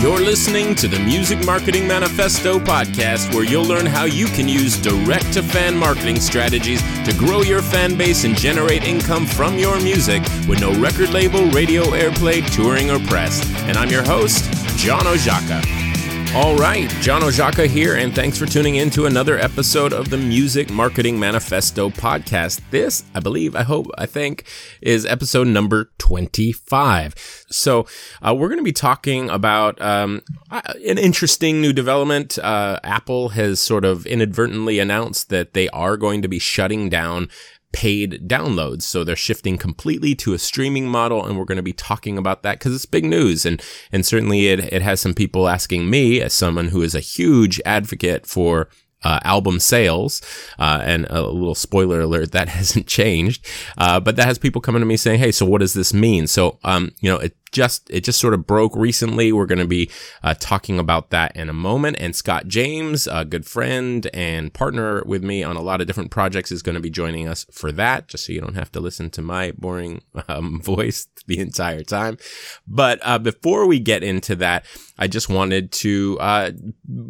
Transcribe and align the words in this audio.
You're 0.00 0.20
listening 0.20 0.76
to 0.76 0.86
the 0.86 1.00
Music 1.00 1.44
Marketing 1.44 1.84
Manifesto 1.84 2.60
podcast, 2.60 3.34
where 3.34 3.42
you'll 3.42 3.64
learn 3.64 3.84
how 3.84 4.04
you 4.04 4.26
can 4.26 4.48
use 4.48 4.78
direct 4.78 5.32
to 5.32 5.42
fan 5.42 5.76
marketing 5.76 6.20
strategies 6.20 6.80
to 7.04 7.12
grow 7.18 7.42
your 7.42 7.62
fan 7.62 7.96
base 7.96 8.22
and 8.22 8.38
generate 8.38 8.84
income 8.84 9.26
from 9.26 9.58
your 9.58 9.80
music 9.80 10.22
with 10.46 10.60
no 10.60 10.72
record 10.80 11.10
label, 11.10 11.46
radio 11.50 11.82
airplay, 11.86 12.48
touring, 12.54 12.92
or 12.92 13.00
press. 13.08 13.44
And 13.62 13.76
I'm 13.76 13.90
your 13.90 14.04
host, 14.04 14.44
John 14.76 15.02
Oszajca. 15.02 15.87
All 16.34 16.56
right, 16.56 16.88
John 17.00 17.22
Oszajca 17.22 17.66
here, 17.66 17.96
and 17.96 18.14
thanks 18.14 18.38
for 18.38 18.44
tuning 18.44 18.76
in 18.76 18.90
to 18.90 19.06
another 19.06 19.38
episode 19.38 19.94
of 19.94 20.10
the 20.10 20.18
Music 20.18 20.70
Marketing 20.70 21.18
Manifesto 21.18 21.88
podcast. 21.88 22.60
This, 22.70 23.02
I 23.14 23.20
believe, 23.20 23.56
I 23.56 23.62
hope, 23.62 23.86
I 23.96 24.04
think, 24.04 24.44
is 24.82 25.06
episode 25.06 25.48
number 25.48 25.90
25. 25.96 27.44
So, 27.48 27.86
uh, 28.20 28.34
we're 28.34 28.48
going 28.48 28.60
to 28.60 28.64
be 28.64 28.72
talking 28.72 29.30
about 29.30 29.80
um, 29.80 30.22
an 30.50 30.98
interesting 30.98 31.62
new 31.62 31.72
development. 31.72 32.38
Uh, 32.38 32.78
Apple 32.84 33.30
has 33.30 33.58
sort 33.58 33.86
of 33.86 34.06
inadvertently 34.06 34.78
announced 34.78 35.30
that 35.30 35.54
they 35.54 35.68
are 35.70 35.96
going 35.96 36.20
to 36.22 36.28
be 36.28 36.38
shutting 36.38 36.90
down 36.90 37.30
paid 37.72 38.28
downloads. 38.28 38.82
So 38.82 39.04
they're 39.04 39.16
shifting 39.16 39.58
completely 39.58 40.14
to 40.16 40.34
a 40.34 40.38
streaming 40.38 40.88
model. 40.88 41.24
And 41.24 41.38
we're 41.38 41.44
going 41.44 41.56
to 41.56 41.62
be 41.62 41.72
talking 41.72 42.18
about 42.18 42.42
that 42.42 42.58
because 42.58 42.74
it's 42.74 42.86
big 42.86 43.04
news. 43.04 43.44
And, 43.44 43.62
and 43.92 44.04
certainly 44.04 44.48
it, 44.48 44.60
it 44.72 44.82
has 44.82 45.00
some 45.00 45.14
people 45.14 45.48
asking 45.48 45.88
me 45.88 46.20
as 46.20 46.32
someone 46.32 46.68
who 46.68 46.82
is 46.82 46.94
a 46.94 47.00
huge 47.00 47.60
advocate 47.64 48.26
for 48.26 48.68
uh, 49.04 49.20
album 49.22 49.60
sales, 49.60 50.20
uh, 50.58 50.80
and 50.82 51.06
a 51.08 51.22
little 51.22 51.54
spoiler 51.54 52.00
alert 52.00 52.32
that 52.32 52.48
hasn't 52.58 52.86
changed. 52.86 53.46
Uh, 53.76 54.00
but 54.00 54.16
that 54.16 54.26
has 54.26 54.38
people 54.38 54.60
coming 54.60 54.80
to 54.80 54.86
me 54.86 54.96
saying, 54.96 55.20
"Hey, 55.20 55.30
so 55.30 55.46
what 55.46 55.60
does 55.60 55.74
this 55.74 55.94
mean?" 55.94 56.26
So, 56.26 56.58
um, 56.64 56.92
you 57.00 57.10
know, 57.10 57.18
it 57.18 57.36
just 57.52 57.88
it 57.90 58.04
just 58.04 58.20
sort 58.20 58.34
of 58.34 58.46
broke 58.46 58.74
recently. 58.76 59.32
We're 59.32 59.46
going 59.46 59.58
to 59.58 59.66
be 59.66 59.90
uh, 60.22 60.34
talking 60.38 60.78
about 60.78 61.10
that 61.10 61.36
in 61.36 61.48
a 61.48 61.52
moment. 61.52 61.96
And 62.00 62.14
Scott 62.14 62.48
James, 62.48 63.06
a 63.06 63.24
good 63.24 63.46
friend 63.46 64.08
and 64.12 64.52
partner 64.52 65.02
with 65.04 65.22
me 65.22 65.42
on 65.42 65.56
a 65.56 65.62
lot 65.62 65.80
of 65.80 65.86
different 65.86 66.10
projects, 66.10 66.52
is 66.52 66.62
going 66.62 66.74
to 66.74 66.80
be 66.80 66.90
joining 66.90 67.28
us 67.28 67.46
for 67.50 67.72
that. 67.72 68.08
Just 68.08 68.26
so 68.26 68.32
you 68.32 68.40
don't 68.40 68.54
have 68.54 68.72
to 68.72 68.80
listen 68.80 69.10
to 69.10 69.22
my 69.22 69.52
boring 69.52 70.02
um, 70.28 70.60
voice 70.62 71.08
the 71.26 71.38
entire 71.38 71.82
time. 71.82 72.18
But 72.66 73.00
uh, 73.02 73.18
before 73.18 73.66
we 73.66 73.78
get 73.78 74.02
into 74.02 74.36
that, 74.36 74.64
I 74.98 75.06
just 75.06 75.28
wanted 75.28 75.70
to 75.72 76.18
uh, 76.20 76.50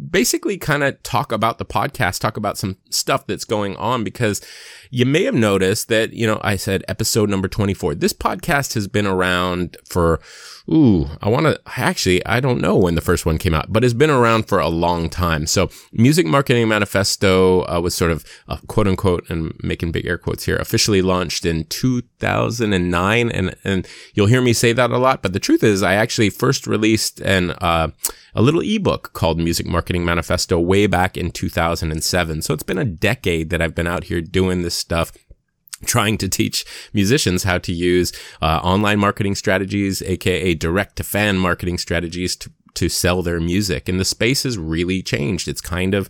basically 0.09 0.57
kind 0.57 0.83
of 0.83 1.01
talk 1.03 1.31
about 1.31 1.57
the 1.57 1.65
podcast, 1.65 2.19
talk 2.19 2.37
about 2.37 2.57
some 2.57 2.77
stuff 2.89 3.25
that's 3.25 3.45
going 3.45 3.75
on 3.77 4.03
because 4.03 4.41
you 4.89 5.05
may 5.05 5.23
have 5.23 5.35
noticed 5.35 5.87
that, 5.89 6.13
you 6.13 6.25
know, 6.25 6.39
I 6.43 6.55
said 6.55 6.83
episode 6.87 7.29
number 7.29 7.47
24. 7.47 7.95
This 7.95 8.13
podcast 8.13 8.73
has 8.73 8.87
been 8.87 9.05
around 9.05 9.77
for 9.85 10.19
Ooh, 10.71 11.09
I 11.19 11.29
want 11.29 11.47
to 11.47 11.59
actually, 11.77 12.23
I 12.27 12.39
don't 12.39 12.61
know 12.61 12.77
when 12.77 12.93
the 12.93 13.01
first 13.01 13.25
one 13.25 13.39
came 13.39 13.55
out, 13.55 13.73
but 13.73 13.83
it's 13.83 13.95
been 13.95 14.11
around 14.11 14.47
for 14.47 14.59
a 14.59 14.67
long 14.67 15.09
time. 15.09 15.47
So, 15.47 15.71
Music 15.91 16.27
Marketing 16.27 16.67
Manifesto 16.67 17.61
uh, 17.61 17.79
was 17.81 17.95
sort 17.95 18.11
of 18.11 18.23
uh, 18.47 18.57
quote 18.67 18.87
unquote, 18.87 19.27
and 19.31 19.53
making 19.63 19.91
big 19.91 20.05
air 20.05 20.19
quotes 20.19 20.45
here, 20.45 20.57
officially 20.57 21.01
launched 21.01 21.43
in 21.43 21.63
2009. 21.65 23.31
And, 23.31 23.55
and 23.63 23.87
you'll 24.13 24.27
hear 24.27 24.41
me 24.41 24.53
say 24.53 24.71
that 24.73 24.91
a 24.91 24.99
lot, 24.99 25.23
but 25.23 25.33
the 25.33 25.39
truth 25.39 25.63
is, 25.63 25.81
I 25.81 25.95
actually 25.95 26.29
first 26.29 26.67
released 26.67 27.19
an, 27.21 27.51
uh, 27.61 27.89
a 28.35 28.41
little 28.43 28.61
ebook 28.61 29.13
called 29.13 29.39
Music 29.39 29.65
Marketing 29.65 30.05
Manifesto 30.05 30.59
way 30.59 30.85
back 30.85 31.17
in 31.17 31.31
2007. 31.31 32.43
So, 32.43 32.53
it's 32.53 32.61
been 32.61 32.77
a 32.77 32.85
decade 32.85 33.49
that 33.49 33.61
I've 33.61 33.73
been 33.73 33.87
out 33.87 34.03
here 34.03 34.21
doing 34.21 34.61
this 34.61 34.75
stuff 34.75 35.13
trying 35.85 36.17
to 36.17 36.29
teach 36.29 36.65
musicians 36.93 37.43
how 37.43 37.57
to 37.59 37.71
use 37.71 38.11
uh, 38.41 38.59
online 38.63 38.99
marketing 38.99 39.35
strategies, 39.35 40.01
aka 40.01 40.53
direct 40.53 40.95
to 40.97 41.03
fan 41.03 41.37
marketing 41.37 41.77
strategies 41.77 42.35
to, 42.35 42.51
to 42.73 42.89
sell 42.89 43.21
their 43.21 43.39
music. 43.39 43.87
And 43.87 43.99
the 43.99 44.05
space 44.05 44.43
has 44.43 44.57
really 44.57 45.01
changed. 45.01 45.47
It's 45.47 45.61
kind 45.61 45.93
of 45.93 46.09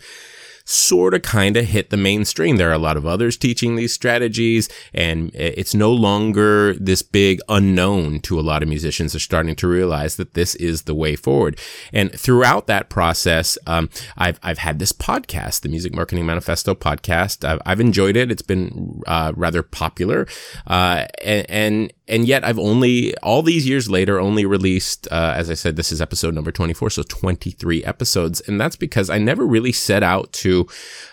sort 0.69 1.15
of 1.15 1.23
kind 1.23 1.57
of 1.57 1.65
hit 1.65 1.89
the 1.89 1.97
mainstream. 1.97 2.57
There 2.57 2.69
are 2.69 2.73
a 2.73 2.77
lot 2.77 2.95
of 2.95 3.05
others 3.05 3.37
teaching 3.37 3.75
these 3.75 3.91
strategies 3.91 4.69
and 4.93 5.31
it's 5.33 5.73
no 5.73 5.91
longer 5.91 6.75
this 6.75 7.01
big 7.01 7.39
unknown 7.49 8.19
to 8.21 8.39
a 8.39 8.41
lot 8.41 8.61
of 8.61 8.69
musicians 8.69 9.15
are 9.15 9.19
starting 9.19 9.55
to 9.55 9.67
realize 9.67 10.15
that 10.17 10.35
this 10.35 10.53
is 10.55 10.83
the 10.83 10.93
way 10.93 11.15
forward. 11.15 11.57
And 11.91 12.11
throughout 12.11 12.67
that 12.67 12.87
process, 12.87 13.57
um, 13.65 13.89
I've, 14.15 14.39
I've 14.43 14.59
had 14.59 14.77
this 14.77 14.91
podcast, 14.91 15.61
the 15.61 15.69
Music 15.69 15.95
Marketing 15.95 16.27
Manifesto 16.27 16.75
podcast. 16.75 17.43
I've, 17.43 17.61
I've 17.65 17.79
enjoyed 17.79 18.15
it. 18.15 18.31
It's 18.31 18.43
been 18.43 19.01
uh, 19.07 19.33
rather 19.35 19.63
popular. 19.63 20.27
Uh, 20.67 21.07
and, 21.23 21.49
and 21.49 21.93
and 22.09 22.27
yet 22.27 22.43
I've 22.43 22.59
only 22.59 23.15
all 23.17 23.41
these 23.41 23.67
years 23.67 23.89
later 23.89 24.19
only 24.19 24.45
released, 24.45 25.07
uh, 25.11 25.33
as 25.35 25.49
I 25.49 25.53
said, 25.53 25.75
this 25.75 25.91
is 25.91 26.01
episode 26.01 26.33
number 26.33 26.51
twenty 26.51 26.73
four, 26.73 26.89
so 26.89 27.03
twenty 27.03 27.51
three 27.51 27.83
episodes, 27.83 28.41
and 28.41 28.59
that's 28.59 28.75
because 28.75 29.09
I 29.09 29.19
never 29.19 29.45
really 29.45 29.71
set 29.71 30.03
out 30.03 30.33
to, 30.33 30.67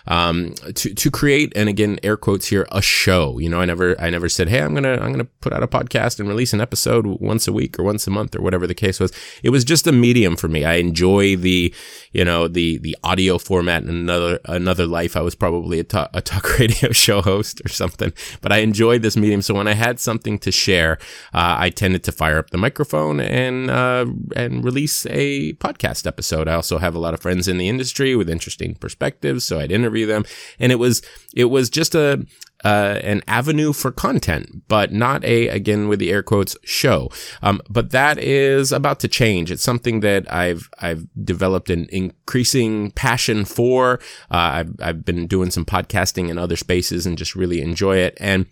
um, 0.07 0.53
to 0.75 0.93
to 0.93 1.11
create, 1.11 1.53
and 1.55 1.69
again, 1.69 1.99
air 2.03 2.17
quotes 2.17 2.47
here, 2.47 2.67
a 2.71 2.81
show. 2.81 3.37
You 3.37 3.49
know, 3.49 3.61
I 3.61 3.65
never 3.65 3.99
I 4.01 4.09
never 4.09 4.27
said, 4.27 4.49
hey, 4.49 4.61
I'm 4.61 4.73
gonna 4.73 4.93
I'm 4.93 5.11
gonna 5.11 5.25
put 5.41 5.53
out 5.53 5.63
a 5.63 5.67
podcast 5.67 6.19
and 6.19 6.27
release 6.27 6.53
an 6.53 6.61
episode 6.61 7.05
once 7.05 7.47
a 7.47 7.53
week 7.53 7.77
or 7.77 7.83
once 7.83 8.07
a 8.07 8.09
month 8.09 8.35
or 8.35 8.41
whatever 8.41 8.65
the 8.65 8.75
case 8.75 8.99
was. 8.99 9.11
It 9.43 9.51
was 9.51 9.63
just 9.63 9.87
a 9.87 9.91
medium 9.91 10.35
for 10.35 10.47
me. 10.47 10.65
I 10.65 10.75
enjoy 10.75 11.35
the, 11.35 11.73
you 12.11 12.25
know, 12.25 12.47
the 12.47 12.79
the 12.79 12.97
audio 13.03 13.37
format. 13.37 13.83
In 13.83 13.89
another 13.89 14.39
another 14.45 14.87
life, 14.87 15.15
I 15.15 15.21
was 15.21 15.35
probably 15.35 15.79
a 15.79 15.83
talk, 15.83 16.09
a 16.13 16.21
talk 16.21 16.59
radio 16.59 16.91
show 16.91 17.21
host 17.21 17.61
or 17.63 17.69
something, 17.69 18.11
but 18.41 18.51
I 18.51 18.57
enjoyed 18.57 19.03
this 19.03 19.15
medium. 19.15 19.43
So 19.43 19.53
when 19.53 19.67
I 19.67 19.73
had 19.73 19.99
something 19.99 20.39
to 20.39 20.51
share 20.51 20.86
uh, 21.33 21.55
I 21.59 21.69
tended 21.69 22.03
to 22.05 22.11
fire 22.11 22.37
up 22.37 22.49
the 22.49 22.57
microphone 22.57 23.19
and 23.19 23.69
uh, 23.69 24.05
and 24.35 24.63
release 24.63 25.05
a 25.07 25.53
podcast 25.53 26.07
episode. 26.07 26.47
I 26.47 26.53
also 26.53 26.77
have 26.77 26.95
a 26.95 26.99
lot 26.99 27.13
of 27.13 27.21
friends 27.21 27.47
in 27.47 27.57
the 27.57 27.69
industry 27.69 28.15
with 28.15 28.29
interesting 28.29 28.75
perspectives, 28.75 29.43
so 29.43 29.59
I'd 29.59 29.71
interview 29.71 30.05
them, 30.05 30.25
and 30.59 30.71
it 30.71 30.75
was 30.79 31.01
it 31.35 31.45
was 31.45 31.69
just 31.69 31.95
a 31.95 32.25
uh, 32.63 32.99
an 33.03 33.21
avenue 33.27 33.71
for 33.73 33.91
content, 33.91 34.63
but 34.67 34.91
not 34.91 35.23
a, 35.23 35.47
again, 35.47 35.87
with 35.87 35.99
the 35.99 36.11
air 36.11 36.23
quotes, 36.23 36.57
show. 36.63 37.09
Um, 37.41 37.61
but 37.69 37.91
that 37.91 38.17
is 38.17 38.71
about 38.71 38.99
to 39.01 39.07
change. 39.07 39.51
It's 39.51 39.63
something 39.63 39.99
that 40.01 40.31
I've, 40.31 40.69
I've 40.79 41.07
developed 41.23 41.69
an 41.69 41.87
increasing 41.91 42.91
passion 42.91 43.45
for. 43.45 43.99
Uh, 44.31 44.65
I've, 44.65 44.75
I've 44.81 45.05
been 45.05 45.27
doing 45.27 45.51
some 45.51 45.65
podcasting 45.65 46.29
in 46.29 46.37
other 46.37 46.55
spaces 46.55 47.05
and 47.05 47.17
just 47.17 47.35
really 47.35 47.61
enjoy 47.61 47.97
it. 47.97 48.17
And 48.19 48.47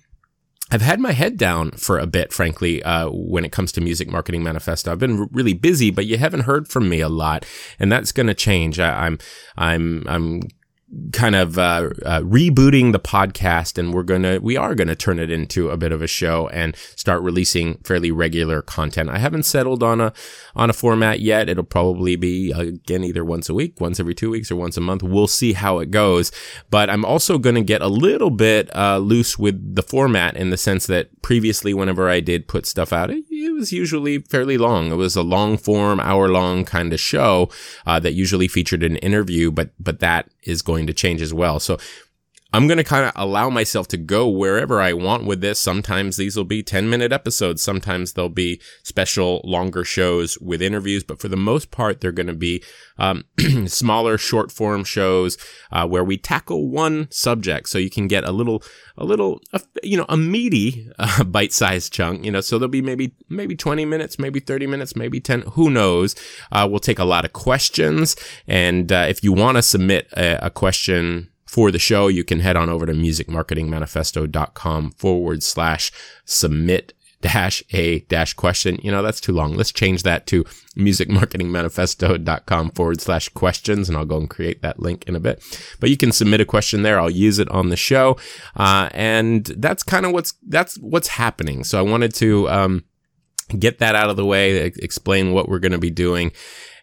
I've 0.71 0.81
had 0.81 0.99
my 0.99 1.11
head 1.11 1.37
down 1.37 1.71
for 1.71 1.99
a 1.99 2.07
bit, 2.07 2.33
frankly, 2.33 2.81
uh, 2.81 3.09
when 3.09 3.45
it 3.45 3.51
comes 3.51 3.71
to 3.73 3.81
Music 3.81 4.09
Marketing 4.09 4.43
Manifesto. 4.43 4.91
I've 4.91 4.99
been 4.99 5.19
r- 5.19 5.27
really 5.31 5.53
busy, 5.53 5.91
but 5.91 6.07
you 6.07 6.17
haven't 6.17 6.41
heard 6.41 6.67
from 6.67 6.89
me 6.89 7.01
a 7.01 7.09
lot, 7.09 7.45
and 7.79 7.91
that's 7.91 8.11
going 8.11 8.27
to 8.27 8.33
change. 8.33 8.79
I, 8.79 9.05
I'm, 9.05 9.19
I'm, 9.57 10.05
I'm 10.07 10.41
kind 11.11 11.35
of 11.35 11.57
uh, 11.57 11.89
uh, 12.05 12.21
rebooting 12.21 12.91
the 12.91 12.99
podcast 12.99 13.77
and 13.77 13.93
we're 13.93 14.03
gonna 14.03 14.39
we 14.41 14.57
are 14.57 14.75
gonna 14.75 14.95
turn 14.95 15.19
it 15.19 15.29
into 15.29 15.69
a 15.69 15.77
bit 15.77 15.91
of 15.91 16.01
a 16.01 16.07
show 16.07 16.47
and 16.49 16.75
start 16.95 17.21
releasing 17.21 17.77
fairly 17.79 18.11
regular 18.11 18.61
content. 18.61 19.09
I 19.09 19.17
haven't 19.17 19.43
settled 19.43 19.83
on 19.83 20.01
a 20.01 20.13
on 20.55 20.69
a 20.69 20.73
format 20.73 21.19
yet. 21.19 21.49
It'll 21.49 21.63
probably 21.63 22.15
be 22.15 22.51
again 22.51 23.03
either 23.03 23.25
once 23.25 23.49
a 23.49 23.53
week 23.53 23.79
once 23.79 23.99
every 23.99 24.15
two 24.15 24.29
weeks 24.29 24.51
or 24.51 24.55
once 24.55 24.77
a 24.77 24.81
month. 24.81 25.03
We'll 25.03 25.27
see 25.27 25.53
how 25.53 25.79
it 25.79 25.91
goes. 25.91 26.31
But 26.69 26.89
i'm 26.89 27.05
also 27.05 27.37
gonna 27.37 27.61
get 27.61 27.81
a 27.81 27.87
little 27.87 28.29
bit 28.29 28.73
uh, 28.75 28.97
loose 28.97 29.37
with 29.37 29.75
the 29.75 29.83
format 29.83 30.35
in 30.37 30.49
the 30.49 30.57
sense 30.57 30.87
that 30.87 31.21
previously 31.21 31.73
whenever 31.73 32.09
i 32.09 32.19
did 32.19 32.47
put 32.47 32.65
stuff 32.65 32.93
out 32.93 33.09
it, 33.09 33.23
it 33.29 33.53
was 33.53 33.71
usually 33.71 34.19
fairly 34.19 34.57
long. 34.57 34.91
It 34.91 34.95
was 34.95 35.15
a 35.15 35.21
long 35.21 35.57
form 35.57 35.99
hour 35.99 36.27
long 36.27 36.65
kind 36.65 36.93
of 36.93 36.99
show 36.99 37.49
uh, 37.85 37.99
that 37.99 38.13
usually 38.13 38.47
featured 38.47 38.83
an 38.83 38.97
interview 38.97 39.51
but 39.51 39.71
but 39.79 39.99
that 39.99 40.29
is 40.45 40.61
going 40.61 40.87
to 40.87 40.93
change 40.93 41.21
as 41.21 41.33
well. 41.33 41.59
So 41.59 41.77
I'm 42.55 42.67
going 42.67 42.77
to 42.77 42.85
kind 42.85 43.05
of 43.05 43.11
allow 43.17 43.49
myself 43.49 43.89
to 43.89 43.97
go 43.97 44.29
wherever 44.29 44.79
I 44.79 44.93
want 44.93 45.25
with 45.25 45.41
this. 45.41 45.59
Sometimes 45.59 46.15
these 46.15 46.37
will 46.37 46.45
be 46.45 46.63
10 46.63 46.89
minute 46.89 47.11
episodes. 47.11 47.61
Sometimes 47.61 48.13
they'll 48.13 48.29
be 48.29 48.61
special 48.81 49.41
longer 49.43 49.83
shows 49.83 50.39
with 50.39 50.61
interviews. 50.61 51.03
But 51.03 51.19
for 51.19 51.27
the 51.27 51.35
most 51.35 51.69
part, 51.69 51.99
they're 51.99 52.13
going 52.13 52.27
to 52.27 52.33
be 52.33 52.63
um, 52.97 53.25
smaller 53.67 54.17
short 54.17 54.53
form 54.53 54.85
shows 54.85 55.37
uh, 55.69 55.85
where 55.85 56.05
we 56.05 56.15
tackle 56.15 56.69
one 56.69 57.11
subject. 57.11 57.67
So 57.67 57.77
you 57.77 57.89
can 57.89 58.07
get 58.07 58.23
a 58.23 58.31
little, 58.31 58.63
a 58.97 59.03
little, 59.03 59.41
you 59.83 59.97
know, 59.97 60.05
a 60.07 60.15
meaty 60.15 60.89
uh, 60.97 61.23
bite 61.25 61.51
sized 61.51 61.91
chunk, 61.91 62.23
you 62.23 62.31
know, 62.31 62.39
so 62.39 62.57
there'll 62.57 62.69
be 62.69 62.81
maybe, 62.81 63.13
maybe 63.27 63.57
20 63.57 63.83
minutes, 63.83 64.17
maybe 64.17 64.39
30 64.39 64.65
minutes, 64.65 64.95
maybe 64.95 65.19
10, 65.19 65.41
who 65.41 65.69
knows. 65.69 66.15
Uh, 66.53 66.65
we'll 66.71 66.79
take 66.79 66.99
a 66.99 67.03
lot 67.03 67.25
of 67.25 67.33
questions. 67.33 68.15
And 68.47 68.93
uh, 68.93 69.07
if 69.09 69.25
you 69.25 69.33
want 69.33 69.57
to 69.57 69.61
submit 69.61 70.07
a, 70.13 70.45
a 70.45 70.49
question, 70.49 71.31
for 71.55 71.71
the 71.71 71.79
show, 71.79 72.09
you 72.09 72.25
can 72.25 72.41
head 72.41 72.57
on 72.57 72.67
over 72.67 72.85
to 72.85 72.91
musicmarketingmanifesto.com 72.91 74.91
forward 74.91 75.41
slash 75.41 75.89
submit 76.25 76.93
dash 77.21 77.63
a 77.71 77.99
dash 78.01 78.33
question. 78.33 78.77
You 78.83 78.91
know, 78.91 79.01
that's 79.01 79.21
too 79.21 79.31
long. 79.31 79.55
Let's 79.55 79.71
change 79.71 80.03
that 80.03 80.27
to 80.27 80.43
musicmarketingmanifesto.com 80.75 82.71
forward 82.71 82.99
slash 82.99 83.29
questions, 83.29 83.87
and 83.87 83.97
I'll 83.97 84.03
go 84.03 84.17
and 84.17 84.29
create 84.29 84.61
that 84.63 84.81
link 84.81 85.05
in 85.07 85.15
a 85.15 85.19
bit. 85.21 85.41
But 85.79 85.89
you 85.89 85.95
can 85.95 86.11
submit 86.11 86.41
a 86.41 86.45
question 86.45 86.81
there. 86.81 86.99
I'll 86.99 87.09
use 87.09 87.39
it 87.39 87.49
on 87.49 87.69
the 87.69 87.77
show. 87.77 88.17
Uh, 88.57 88.89
and 88.91 89.45
that's 89.45 89.81
kind 89.81 90.05
of 90.05 90.11
what's, 90.11 90.33
that's 90.45 90.77
what's 90.79 91.07
happening. 91.07 91.63
So 91.63 91.79
I 91.79 91.83
wanted 91.83 92.13
to, 92.15 92.49
um, 92.49 92.83
get 93.57 93.79
that 93.79 93.95
out 93.95 94.09
of 94.09 94.17
the 94.17 94.25
way, 94.25 94.57
explain 94.57 95.31
what 95.31 95.47
we're 95.47 95.59
going 95.59 95.71
to 95.71 95.77
be 95.77 95.91
doing 95.91 96.33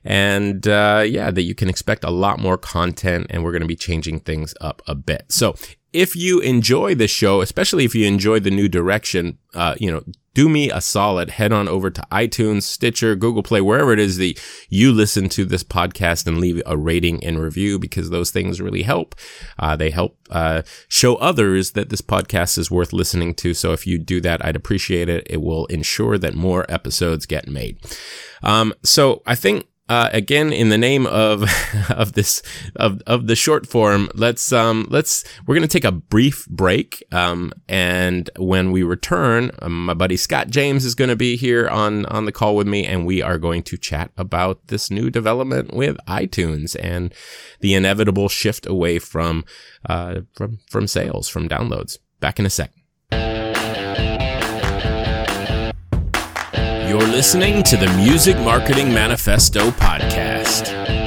and 0.05 0.67
uh, 0.67 1.05
yeah, 1.07 1.31
that 1.31 1.43
you 1.43 1.55
can 1.55 1.69
expect 1.69 2.05
a 2.05 2.11
lot 2.11 2.39
more 2.39 2.59
content, 2.59 3.27
and 3.31 3.43
we're 3.43 3.53
going 3.53 3.63
to 3.63 3.69
be 3.69 3.77
changing 3.77 4.21
things 4.21 4.55
up 4.61 4.83
a 4.87 4.95
bit. 4.95 5.27
So 5.29 5.55
if 5.93 6.17
you 6.17 6.41
enjoy 6.41 6.95
the 6.95 7.09
show, 7.09 7.41
especially 7.43 7.85
if 7.85 7.95
you 7.95 8.07
enjoy 8.07 8.41
the 8.41 8.51
new 8.51 8.69
direction, 8.69 9.39
uh, 9.55 9.75
you 9.79 9.91
know, 9.91 10.03
do 10.35 10.49
me 10.49 10.71
a 10.71 10.81
solid. 10.81 11.29
Head 11.29 11.53
on 11.53 11.69
over 11.69 11.91
to 11.91 12.07
iTunes, 12.11 12.63
Stitcher, 12.63 13.15
Google 13.15 13.43
Play, 13.43 13.61
wherever 13.61 13.93
it 13.93 13.99
is 13.99 14.17
that 14.17 14.41
you 14.71 14.91
listen 14.91 15.29
to 15.31 15.45
this 15.45 15.63
podcast 15.63 16.27
and 16.27 16.39
leave 16.39 16.63
a 16.65 16.77
rating 16.77 17.23
and 17.23 17.39
review 17.39 17.79
because 17.79 18.09
those 18.09 18.31
things 18.31 18.59
really 18.59 18.83
help. 18.83 19.15
Uh, 19.59 19.77
they 19.77 19.91
help 19.91 20.17
uh, 20.31 20.63
show 20.89 21.17
others 21.17 21.73
that 21.73 21.91
this 21.91 22.01
podcast 22.01 22.57
is 22.57 22.71
worth 22.71 22.95
listening 22.95 23.35
to. 23.35 23.53
So 23.53 23.73
if 23.73 23.87
you 23.87 23.99
do 23.99 24.23
that, 24.23 24.43
I'd 24.43 24.57
appreciate 24.57 25.11
it. 25.11 25.27
It 25.29 25.43
will 25.43 25.67
ensure 25.67 26.17
that 26.17 26.35
more 26.35 26.65
episodes 26.71 27.27
get 27.27 27.47
made. 27.47 27.79
Um, 28.43 28.73
so 28.83 29.23
I 29.27 29.35
think 29.35 29.67
uh, 29.93 30.09
again, 30.15 30.55
in 30.55 30.71
the 30.71 30.79
name 30.79 31.07
of 31.07 31.45
of 31.91 32.15
this 32.15 32.43
of 32.77 33.03
of 33.07 33.27
the 33.27 33.37
short 33.37 33.67
form, 33.67 34.09
let's 34.15 34.51
um 34.51 34.87
let's 34.89 35.23
we're 35.47 35.55
gonna 35.55 35.67
take 35.67 35.85
a 35.85 35.93
brief 35.93 36.47
break. 36.47 37.05
Um, 37.13 37.53
and 37.69 38.31
when 38.39 38.73
we 38.73 38.83
return, 38.83 39.51
um, 39.61 39.85
my 39.85 39.93
buddy 39.93 40.17
Scott 40.17 40.49
James 40.49 40.87
is 40.87 40.95
gonna 40.95 41.15
be 41.15 41.37
here 41.37 41.69
on 41.69 42.07
on 42.07 42.25
the 42.25 42.33
call 42.33 42.57
with 42.57 42.67
me, 42.67 42.87
and 42.87 43.05
we 43.05 43.21
are 43.21 43.37
going 43.37 43.63
to 43.65 43.77
chat 43.77 44.11
about 44.17 44.69
this 44.69 44.91
new 44.91 45.11
development 45.11 45.75
with 45.75 45.99
iTunes 46.09 46.75
and 46.83 47.13
the 47.61 47.75
inevitable 47.75 48.31
shift 48.31 48.67
away 48.67 48.99
from 48.99 49.45
uh 49.91 50.23
from 50.33 50.59
from 50.71 50.87
sales 50.87 51.29
from 51.29 51.51
downloads. 51.51 51.99
Back 52.19 52.39
in 52.39 52.47
a 52.47 52.51
sec. 52.51 52.82
You're 57.03 57.11
listening 57.11 57.65
to 57.65 57.77
the 57.77 57.93
Music 57.97 58.37
Marketing 58.39 58.95
Manifesto 58.95 59.73
podcast. 59.73 61.02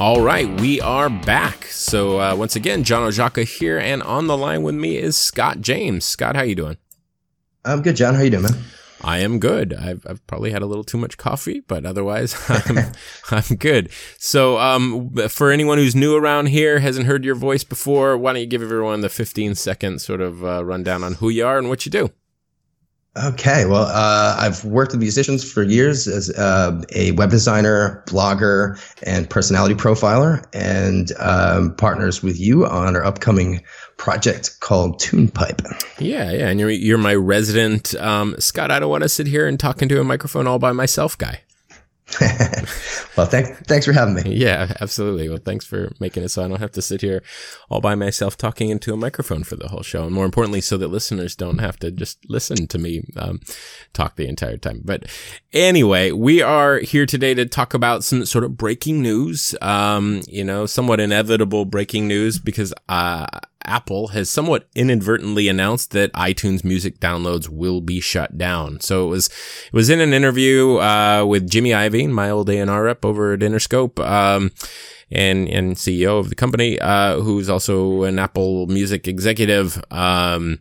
All 0.00 0.22
right, 0.22 0.48
we 0.62 0.80
are 0.80 1.10
back. 1.10 1.66
So 1.66 2.18
uh, 2.18 2.34
once 2.34 2.56
again, 2.56 2.84
John 2.84 3.06
Oszajca 3.06 3.44
here, 3.44 3.78
and 3.78 4.02
on 4.02 4.28
the 4.28 4.36
line 4.36 4.62
with 4.62 4.74
me 4.74 4.96
is 4.96 5.14
Scott 5.14 5.60
James. 5.60 6.06
Scott, 6.06 6.36
how 6.36 6.40
you 6.40 6.54
doing? 6.54 6.78
I'm 7.66 7.82
good, 7.82 7.96
John. 7.96 8.14
How 8.14 8.22
you 8.22 8.30
doing, 8.30 8.44
man? 8.44 8.64
I 9.02 9.18
am 9.18 9.38
good. 9.38 9.74
I've, 9.74 10.06
I've 10.08 10.26
probably 10.26 10.52
had 10.52 10.62
a 10.62 10.66
little 10.66 10.84
too 10.84 10.96
much 10.96 11.18
coffee, 11.18 11.60
but 11.60 11.84
otherwise, 11.84 12.34
I'm, 12.48 12.92
I'm 13.30 13.56
good. 13.56 13.90
So, 14.16 14.56
um, 14.56 15.14
for 15.28 15.50
anyone 15.50 15.76
who's 15.76 15.94
new 15.94 16.16
around 16.16 16.46
here, 16.46 16.78
hasn't 16.78 17.04
heard 17.04 17.22
your 17.22 17.34
voice 17.34 17.62
before, 17.62 18.16
why 18.16 18.32
don't 18.32 18.40
you 18.40 18.46
give 18.46 18.62
everyone 18.62 19.02
the 19.02 19.10
15 19.10 19.54
second 19.54 20.00
sort 20.00 20.22
of 20.22 20.42
uh, 20.42 20.64
rundown 20.64 21.04
on 21.04 21.16
who 21.16 21.28
you 21.28 21.44
are 21.44 21.58
and 21.58 21.68
what 21.68 21.84
you 21.84 21.92
do? 21.92 22.10
Okay, 23.16 23.66
well, 23.66 23.86
uh, 23.86 24.36
I've 24.38 24.64
worked 24.64 24.92
with 24.92 25.00
musicians 25.00 25.50
for 25.50 25.64
years 25.64 26.06
as 26.06 26.30
uh, 26.30 26.80
a 26.94 27.10
web 27.12 27.30
designer, 27.30 28.04
blogger, 28.06 28.78
and 29.02 29.28
personality 29.28 29.74
profiler, 29.74 30.46
and 30.52 31.10
um, 31.18 31.74
partners 31.74 32.22
with 32.22 32.38
you 32.38 32.66
on 32.66 32.94
our 32.94 33.04
upcoming 33.04 33.64
project 33.96 34.60
called 34.60 35.00
TunePipe. 35.00 35.60
Yeah, 35.98 36.30
yeah, 36.30 36.48
and 36.50 36.60
you're 36.60 36.70
you're 36.70 36.98
my 36.98 37.16
resident 37.16 37.96
um, 37.96 38.36
Scott. 38.38 38.70
I 38.70 38.78
don't 38.78 38.90
want 38.90 39.02
to 39.02 39.08
sit 39.08 39.26
here 39.26 39.48
and 39.48 39.58
talk 39.58 39.82
into 39.82 40.00
a 40.00 40.04
microphone 40.04 40.46
all 40.46 40.60
by 40.60 40.70
myself, 40.70 41.18
guy. 41.18 41.40
well, 43.16 43.26
thanks 43.26 43.50
thanks 43.66 43.86
for 43.86 43.92
having 43.92 44.14
me. 44.14 44.22
Yeah, 44.26 44.72
absolutely. 44.80 45.28
Well, 45.28 45.38
thanks 45.38 45.64
for 45.64 45.92
making 46.00 46.24
it 46.24 46.30
so 46.30 46.44
I 46.44 46.48
don't 46.48 46.60
have 46.60 46.72
to 46.72 46.82
sit 46.82 47.00
here 47.00 47.22
all 47.68 47.80
by 47.80 47.94
myself 47.94 48.36
talking 48.36 48.68
into 48.68 48.92
a 48.92 48.96
microphone 48.96 49.44
for 49.44 49.56
the 49.56 49.68
whole 49.68 49.82
show, 49.82 50.04
and 50.04 50.14
more 50.14 50.24
importantly, 50.24 50.60
so 50.60 50.76
that 50.78 50.88
listeners 50.88 51.36
don't 51.36 51.58
have 51.58 51.78
to 51.78 51.90
just 51.90 52.18
listen 52.28 52.66
to 52.66 52.78
me 52.78 53.04
um, 53.16 53.40
talk 53.92 54.16
the 54.16 54.26
entire 54.26 54.56
time. 54.56 54.80
But 54.84 55.06
anyway, 55.52 56.10
we 56.10 56.42
are 56.42 56.78
here 56.78 57.06
today 57.06 57.34
to 57.34 57.46
talk 57.46 57.74
about 57.74 58.02
some 58.02 58.26
sort 58.26 58.44
of 58.44 58.56
breaking 58.56 59.02
news. 59.02 59.54
Um, 59.62 60.22
you 60.26 60.44
know, 60.44 60.66
somewhat 60.66 61.00
inevitable 61.00 61.64
breaking 61.64 62.08
news 62.08 62.38
because 62.38 62.74
uh, 62.88 63.26
Apple 63.64 64.08
has 64.08 64.30
somewhat 64.30 64.68
inadvertently 64.74 65.48
announced 65.48 65.90
that 65.92 66.12
iTunes 66.12 66.64
music 66.64 66.98
downloads 67.00 67.48
will 67.48 67.80
be 67.80 68.00
shut 68.00 68.38
down. 68.38 68.80
So 68.80 69.06
it 69.06 69.10
was 69.10 69.26
it 69.28 69.72
was 69.72 69.90
in 69.90 70.00
an 70.00 70.12
interview 70.12 70.76
uh, 70.76 71.24
with 71.26 71.48
Jimmy 71.48 71.70
Iovine, 71.70 72.10
my 72.10 72.30
old 72.30 72.48
A&R 72.50 72.84
rep 72.84 73.04
over 73.04 73.32
at 73.32 73.40
Interscope. 73.40 74.04
Um, 74.04 74.52
and, 75.12 75.48
and 75.48 75.74
CEO 75.74 76.20
of 76.20 76.28
the 76.28 76.36
company, 76.36 76.78
uh, 76.78 77.20
who's 77.20 77.48
also 77.48 78.04
an 78.04 78.18
Apple 78.18 78.66
Music 78.68 79.08
executive. 79.08 79.82
Um, 79.90 80.60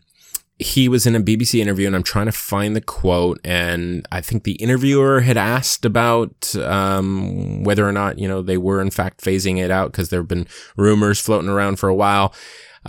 he 0.58 0.90
was 0.90 1.08
in 1.08 1.16
a 1.16 1.22
BBC 1.22 1.62
interview 1.62 1.88
and 1.88 1.96
I'm 1.96 2.04
trying 2.04 2.26
to 2.26 2.34
find 2.34 2.76
the 2.76 2.82
quote. 2.82 3.40
And 3.46 4.06
I 4.12 4.20
think 4.20 4.44
the 4.44 4.54
interviewer 4.54 5.22
had 5.22 5.38
asked 5.38 5.86
about, 5.86 6.54
um, 6.58 7.64
whether 7.64 7.88
or 7.88 7.94
not, 7.94 8.20
you 8.20 8.28
know, 8.28 8.42
they 8.42 8.58
were 8.58 8.82
in 8.82 8.92
fact 8.92 9.22
phasing 9.22 9.58
it 9.58 9.72
out 9.72 9.92
because 9.92 10.10
there 10.10 10.20
have 10.20 10.28
been 10.28 10.48
rumors 10.76 11.20
floating 11.20 11.50
around 11.50 11.78
for 11.78 11.88
a 11.88 11.96
while. 11.96 12.34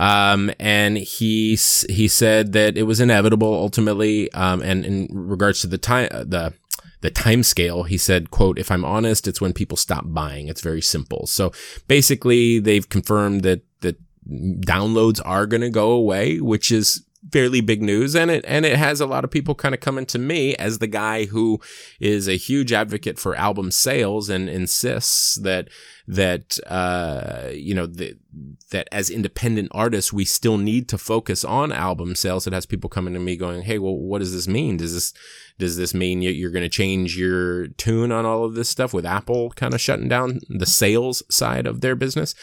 Um, 0.01 0.51
and 0.59 0.97
he 0.97 1.55
he 1.87 2.07
said 2.07 2.53
that 2.53 2.75
it 2.75 2.83
was 2.83 2.99
inevitable 2.99 3.53
ultimately. 3.53 4.31
Um, 4.33 4.61
and 4.63 4.83
in 4.83 5.07
regards 5.11 5.61
to 5.61 5.67
the 5.67 5.77
time 5.77 6.09
the 6.11 6.53
the 7.01 7.11
time 7.11 7.43
scale, 7.43 7.83
he 7.83 7.97
said, 7.97 8.31
quote, 8.31 8.57
if 8.57 8.71
I'm 8.71 8.85
honest, 8.85 9.27
it's 9.27 9.41
when 9.41 9.53
people 9.53 9.77
stop 9.77 10.05
buying. 10.07 10.47
It's 10.47 10.61
very 10.61 10.81
simple. 10.81 11.27
So 11.27 11.51
basically 11.87 12.59
they've 12.59 12.87
confirmed 12.87 13.41
that, 13.41 13.63
that 13.81 13.97
downloads 14.27 15.19
are 15.25 15.47
going 15.47 15.61
to 15.61 15.69
go 15.69 15.91
away, 15.91 16.39
which 16.39 16.71
is 16.71 17.03
fairly 17.31 17.61
big 17.61 17.83
news 17.83 18.15
and 18.15 18.31
it 18.31 18.43
and 18.47 18.65
it 18.65 18.75
has 18.75 18.99
a 18.99 19.05
lot 19.05 19.23
of 19.23 19.29
people 19.29 19.53
kind 19.53 19.75
of 19.75 19.79
coming 19.79 20.07
to 20.07 20.17
me 20.17 20.55
as 20.55 20.79
the 20.79 20.87
guy 20.87 21.25
who 21.25 21.59
is 21.99 22.27
a 22.27 22.33
huge 22.35 22.73
advocate 22.73 23.19
for 23.19 23.35
album 23.35 23.69
sales 23.69 24.27
and 24.27 24.49
insists 24.49 25.35
that 25.35 25.67
that 26.07 26.57
uh 26.65 27.47
you 27.53 27.75
know 27.75 27.85
the, 27.85 28.17
that 28.71 28.87
as 28.91 29.09
independent 29.09 29.69
artists 29.71 30.11
we 30.11 30.25
still 30.25 30.57
need 30.57 30.89
to 30.89 30.97
focus 30.97 31.43
on 31.43 31.71
album 31.71 32.15
sales 32.15 32.47
it 32.47 32.53
has 32.53 32.65
people 32.65 32.89
coming 32.89 33.13
to 33.13 33.19
me 33.19 33.35
going 33.35 33.61
hey 33.61 33.79
well 33.79 33.95
what 33.95 34.19
does 34.19 34.33
this 34.33 34.47
mean 34.47 34.77
does 34.77 34.93
this 34.93 35.13
does 35.59 35.77
this 35.77 35.93
mean 35.93 36.21
you're 36.21 36.51
going 36.51 36.63
to 36.63 36.69
change 36.69 37.15
your 37.17 37.67
tune 37.67 38.11
on 38.11 38.25
all 38.25 38.43
of 38.43 38.55
this 38.55 38.69
stuff 38.69 38.93
with 38.93 39.05
Apple 39.05 39.51
kind 39.51 39.75
of 39.75 39.81
shutting 39.81 40.07
down 40.07 40.39
the 40.49 40.65
sales 40.65 41.21
side 41.29 41.67
of 41.67 41.81
their 41.81 41.95
business 41.95 42.33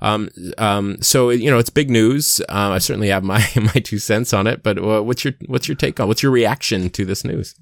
um, 0.00 0.30
um, 0.58 1.00
so 1.02 1.30
you 1.30 1.50
know, 1.50 1.58
it's 1.58 1.70
big 1.70 1.90
news. 1.90 2.40
Uh, 2.48 2.70
I 2.70 2.78
certainly 2.78 3.08
have 3.08 3.24
my 3.24 3.46
my 3.56 3.80
two 3.80 3.98
cents 3.98 4.32
on 4.32 4.46
it. 4.46 4.62
But 4.62 4.78
uh, 4.78 5.02
what's 5.02 5.24
your 5.24 5.34
what's 5.46 5.68
your 5.68 5.76
take 5.76 6.00
on 6.00 6.08
what's 6.08 6.22
your 6.22 6.32
reaction 6.32 6.90
to 6.90 7.04
this 7.04 7.24
news? 7.24 7.54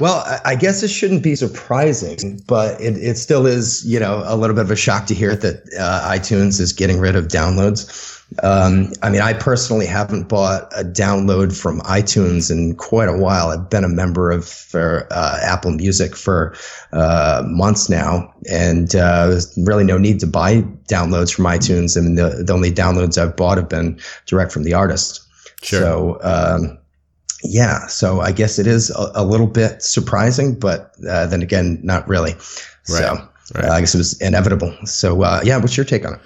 Well, 0.00 0.24
I 0.44 0.56
guess 0.56 0.82
it 0.82 0.88
shouldn't 0.88 1.22
be 1.22 1.36
surprising, 1.36 2.42
but 2.48 2.80
it, 2.80 2.96
it 2.96 3.16
still 3.16 3.46
is, 3.46 3.84
you 3.86 4.00
know, 4.00 4.24
a 4.26 4.36
little 4.36 4.56
bit 4.56 4.64
of 4.64 4.70
a 4.72 4.76
shock 4.76 5.06
to 5.06 5.14
hear 5.14 5.36
that 5.36 5.62
uh, 5.78 6.10
iTunes 6.10 6.58
is 6.58 6.72
getting 6.72 6.98
rid 6.98 7.14
of 7.14 7.28
downloads. 7.28 8.10
Um, 8.42 8.92
I 9.02 9.10
mean, 9.10 9.20
I 9.20 9.34
personally 9.34 9.86
haven't 9.86 10.24
bought 10.24 10.64
a 10.76 10.82
download 10.82 11.56
from 11.56 11.80
iTunes 11.82 12.50
in 12.50 12.74
quite 12.74 13.08
a 13.08 13.16
while. 13.16 13.50
I've 13.50 13.70
been 13.70 13.84
a 13.84 13.88
member 13.88 14.32
of 14.32 14.48
for, 14.48 15.06
uh, 15.12 15.38
Apple 15.40 15.70
Music 15.70 16.16
for 16.16 16.56
uh, 16.92 17.44
months 17.46 17.88
now, 17.88 18.34
and 18.50 18.96
uh, 18.96 19.28
there's 19.28 19.56
really 19.58 19.84
no 19.84 19.96
need 19.96 20.18
to 20.20 20.26
buy 20.26 20.62
downloads 20.88 21.32
from 21.32 21.44
iTunes. 21.44 21.96
I 21.96 22.00
mean, 22.00 22.16
the, 22.16 22.42
the 22.44 22.52
only 22.52 22.72
downloads 22.72 23.16
I've 23.16 23.36
bought 23.36 23.58
have 23.58 23.68
been 23.68 24.00
direct 24.26 24.50
from 24.50 24.64
the 24.64 24.74
artist. 24.74 25.20
Sure. 25.62 25.80
So, 25.80 26.18
um, 26.22 26.78
yeah, 27.44 27.86
so 27.86 28.20
I 28.20 28.32
guess 28.32 28.58
it 28.58 28.66
is 28.66 28.90
a, 28.90 29.12
a 29.14 29.24
little 29.24 29.46
bit 29.46 29.82
surprising, 29.82 30.58
but 30.58 30.94
uh, 31.08 31.26
then 31.26 31.42
again, 31.42 31.78
not 31.82 32.08
really. 32.08 32.32
Right. 32.32 32.38
So 32.86 33.28
right. 33.54 33.64
Uh, 33.66 33.72
I 33.72 33.80
guess 33.80 33.94
it 33.94 33.98
was 33.98 34.20
inevitable. 34.20 34.74
So, 34.84 35.22
uh, 35.22 35.40
yeah, 35.44 35.58
what's 35.58 35.76
your 35.76 35.84
take 35.84 36.06
on 36.06 36.14
it? 36.14 36.20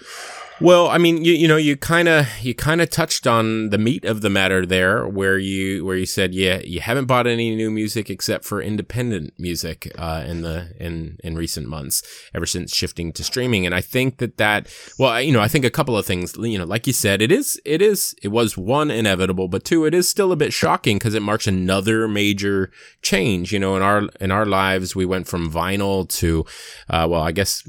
Well, 0.60 0.88
I 0.88 0.98
mean, 0.98 1.24
you 1.24 1.34
you 1.34 1.46
know, 1.46 1.56
you 1.56 1.76
kind 1.76 2.08
of 2.08 2.26
you 2.40 2.52
kind 2.52 2.80
of 2.80 2.90
touched 2.90 3.28
on 3.28 3.70
the 3.70 3.78
meat 3.78 4.04
of 4.04 4.22
the 4.22 4.30
matter 4.30 4.66
there, 4.66 5.06
where 5.06 5.38
you 5.38 5.84
where 5.84 5.96
you 5.96 6.06
said, 6.06 6.34
yeah, 6.34 6.58
you 6.64 6.80
haven't 6.80 7.06
bought 7.06 7.28
any 7.28 7.54
new 7.54 7.70
music 7.70 8.10
except 8.10 8.44
for 8.44 8.60
independent 8.60 9.34
music 9.38 9.92
uh, 9.96 10.24
in 10.26 10.42
the 10.42 10.74
in 10.80 11.16
in 11.22 11.36
recent 11.36 11.68
months, 11.68 12.02
ever 12.34 12.44
since 12.44 12.74
shifting 12.74 13.12
to 13.12 13.22
streaming. 13.22 13.66
And 13.66 13.74
I 13.74 13.80
think 13.80 14.16
that 14.16 14.36
that 14.38 14.68
well, 14.98 15.22
you 15.22 15.32
know, 15.32 15.40
I 15.40 15.46
think 15.46 15.64
a 15.64 15.70
couple 15.70 15.96
of 15.96 16.04
things, 16.04 16.36
you 16.36 16.58
know, 16.58 16.64
like 16.64 16.88
you 16.88 16.92
said, 16.92 17.22
it 17.22 17.30
is 17.30 17.60
it 17.64 17.80
is 17.80 18.16
it 18.20 18.28
was 18.28 18.58
one 18.58 18.90
inevitable, 18.90 19.46
but 19.46 19.64
two, 19.64 19.84
it 19.84 19.94
is 19.94 20.08
still 20.08 20.32
a 20.32 20.36
bit 20.36 20.52
shocking 20.52 20.96
because 20.98 21.14
it 21.14 21.22
marks 21.22 21.46
another 21.46 22.08
major 22.08 22.72
change. 23.00 23.52
You 23.52 23.60
know, 23.60 23.76
in 23.76 23.82
our 23.82 24.08
in 24.20 24.32
our 24.32 24.44
lives, 24.44 24.96
we 24.96 25.06
went 25.06 25.28
from 25.28 25.52
vinyl 25.52 26.08
to, 26.18 26.44
uh, 26.90 27.06
well, 27.08 27.22
I 27.22 27.30
guess 27.30 27.62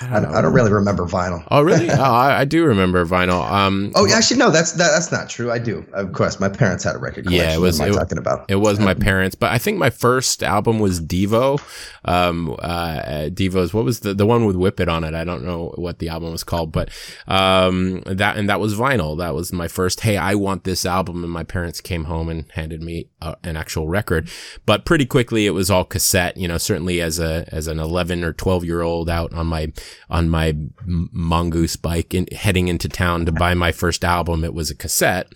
I 0.00 0.20
don't, 0.20 0.32
I 0.32 0.38
I 0.38 0.42
don't 0.42 0.52
really 0.52 0.72
remember 0.72 1.06
vinyl. 1.06 1.46
Oh, 1.48 1.62
really? 1.62 1.88
oh, 1.90 2.02
I, 2.02 2.31
I 2.36 2.44
do 2.44 2.64
remember 2.64 3.04
vinyl. 3.04 3.48
Um, 3.50 3.92
oh, 3.94 4.08
actually, 4.12 4.38
no, 4.38 4.50
that's 4.50 4.72
that, 4.72 4.90
that's 4.92 5.12
not 5.12 5.28
true. 5.28 5.50
I 5.50 5.58
do, 5.58 5.84
of 5.92 6.12
course. 6.12 6.40
My 6.40 6.48
parents 6.48 6.84
had 6.84 6.94
a 6.94 6.98
record 6.98 7.24
collection. 7.24 7.48
Yeah, 7.48 7.54
it 7.54 7.60
was. 7.60 7.78
What 7.78 7.88
am 7.88 7.94
I 7.94 7.98
talking 7.98 8.18
about? 8.18 8.50
It 8.50 8.56
was 8.56 8.78
my 8.78 8.94
parents, 9.08 9.34
but 9.34 9.50
I 9.50 9.58
think 9.58 9.78
my 9.78 9.90
first 9.90 10.42
album 10.42 10.78
was 10.78 11.00
Devo. 11.00 11.60
Um, 12.04 12.56
uh, 12.58 13.28
Devo's 13.30 13.72
what 13.72 13.84
was 13.84 14.00
the 14.00 14.14
the 14.14 14.26
one 14.26 14.44
with 14.44 14.56
Whip 14.56 14.80
It 14.80 14.88
on 14.88 15.04
it? 15.04 15.14
I 15.14 15.24
don't 15.24 15.44
know 15.44 15.72
what 15.76 15.98
the 15.98 16.08
album 16.08 16.32
was 16.32 16.44
called, 16.44 16.72
but 16.72 16.90
um, 17.26 18.02
that 18.06 18.36
and 18.36 18.48
that 18.48 18.60
was 18.60 18.74
vinyl. 18.74 19.16
That 19.18 19.34
was 19.34 19.52
my 19.52 19.68
first. 19.68 20.00
Hey, 20.00 20.16
I 20.16 20.34
want 20.34 20.64
this 20.64 20.84
album, 20.84 21.24
and 21.24 21.32
my 21.32 21.44
parents 21.44 21.80
came 21.80 22.04
home 22.04 22.28
and 22.28 22.50
handed 22.52 22.82
me 22.82 23.08
uh, 23.20 23.34
an 23.44 23.56
actual 23.56 23.88
record. 23.88 24.28
But 24.66 24.84
pretty 24.84 25.06
quickly, 25.06 25.46
it 25.46 25.50
was 25.50 25.70
all 25.70 25.84
cassette. 25.84 26.36
You 26.36 26.48
know, 26.48 26.58
certainly 26.58 27.00
as 27.00 27.18
a 27.18 27.44
as 27.48 27.66
an 27.66 27.78
eleven 27.78 28.24
or 28.24 28.32
twelve 28.32 28.64
year 28.64 28.82
old 28.82 29.08
out 29.08 29.32
on 29.32 29.46
my 29.46 29.72
on 30.10 30.28
my 30.28 30.56
mongoose 30.86 31.76
bike 31.76 32.14
and 32.30 32.32
heading 32.38 32.68
into 32.68 32.88
town 32.88 33.26
to 33.26 33.32
buy 33.32 33.54
my 33.54 33.72
first 33.72 34.04
album, 34.04 34.44
it 34.44 34.54
was 34.54 34.70
a 34.70 34.74
cassette. 34.74 35.32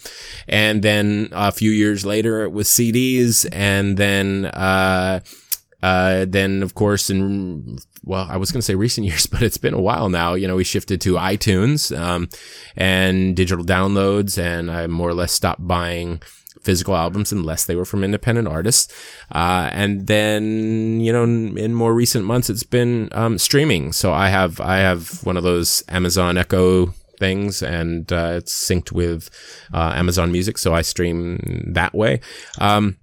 And 0.49 0.83
then 0.83 1.29
a 1.33 1.53
few 1.53 1.71
years 1.71 2.05
later, 2.05 2.43
it 2.43 2.53
was 2.53 2.69
CDs. 2.69 3.47
And 3.53 3.97
then, 3.97 4.47
uh, 4.47 5.21
uh, 5.83 6.27
then 6.29 6.63
of 6.63 6.75
course 6.75 7.11
in, 7.11 7.79
well, 8.05 8.27
I 8.29 8.37
was 8.37 8.51
going 8.51 8.61
to 8.61 8.65
say 8.65 8.75
recent 8.75 9.07
years, 9.09 9.27
but 9.27 9.43
it's 9.43 9.59
been 9.59 9.75
a 9.75 9.81
while 9.81 10.09
now. 10.09 10.35
You 10.35 10.49
know, 10.49 10.57
we 10.57 10.65
shifted 10.65 11.01
to 11.03 11.15
iTunes, 11.15 11.97
um, 11.97 12.29
and 12.77 13.37
digital 13.37 13.65
downloads 13.65 14.39
and 14.39 14.71
I 14.71 14.87
more 14.87 15.09
or 15.09 15.15
less 15.15 15.33
stopped 15.33 15.67
buying 15.67 16.23
physical 16.63 16.97
albums 16.97 17.33
unless 17.33 17.65
they 17.65 17.77
were 17.77 17.85
from 17.85 18.05
independent 18.05 18.49
artists. 18.49 18.93
Uh, 19.33 19.69
and 19.73 20.07
then, 20.07 21.01
you 21.01 21.13
know, 21.13 21.25
in, 21.25 21.75
more 21.75 21.95
recent 21.95 22.25
months, 22.25 22.51
it's 22.51 22.63
been 22.63 23.09
um, 23.13 23.39
streaming. 23.39 23.93
So 23.93 24.13
I 24.13 24.29
have 24.29 24.61
I 24.61 24.79
have 24.79 25.25
one 25.25 25.37
of 25.37 25.43
those 25.43 25.83
Amazon 25.89 26.39
Echo 26.39 26.95
things 27.19 27.63
and 27.63 28.13
uh, 28.13 28.35
it's 28.37 28.53
synced 28.53 28.93
with 28.93 29.31
uh, 29.73 29.93
Amazon 29.95 30.31
Music, 30.33 30.59
so 30.59 30.75
I 30.75 30.83
stream 30.83 31.73
that 31.75 31.95
way. 31.95 32.21
Um, 32.61 32.97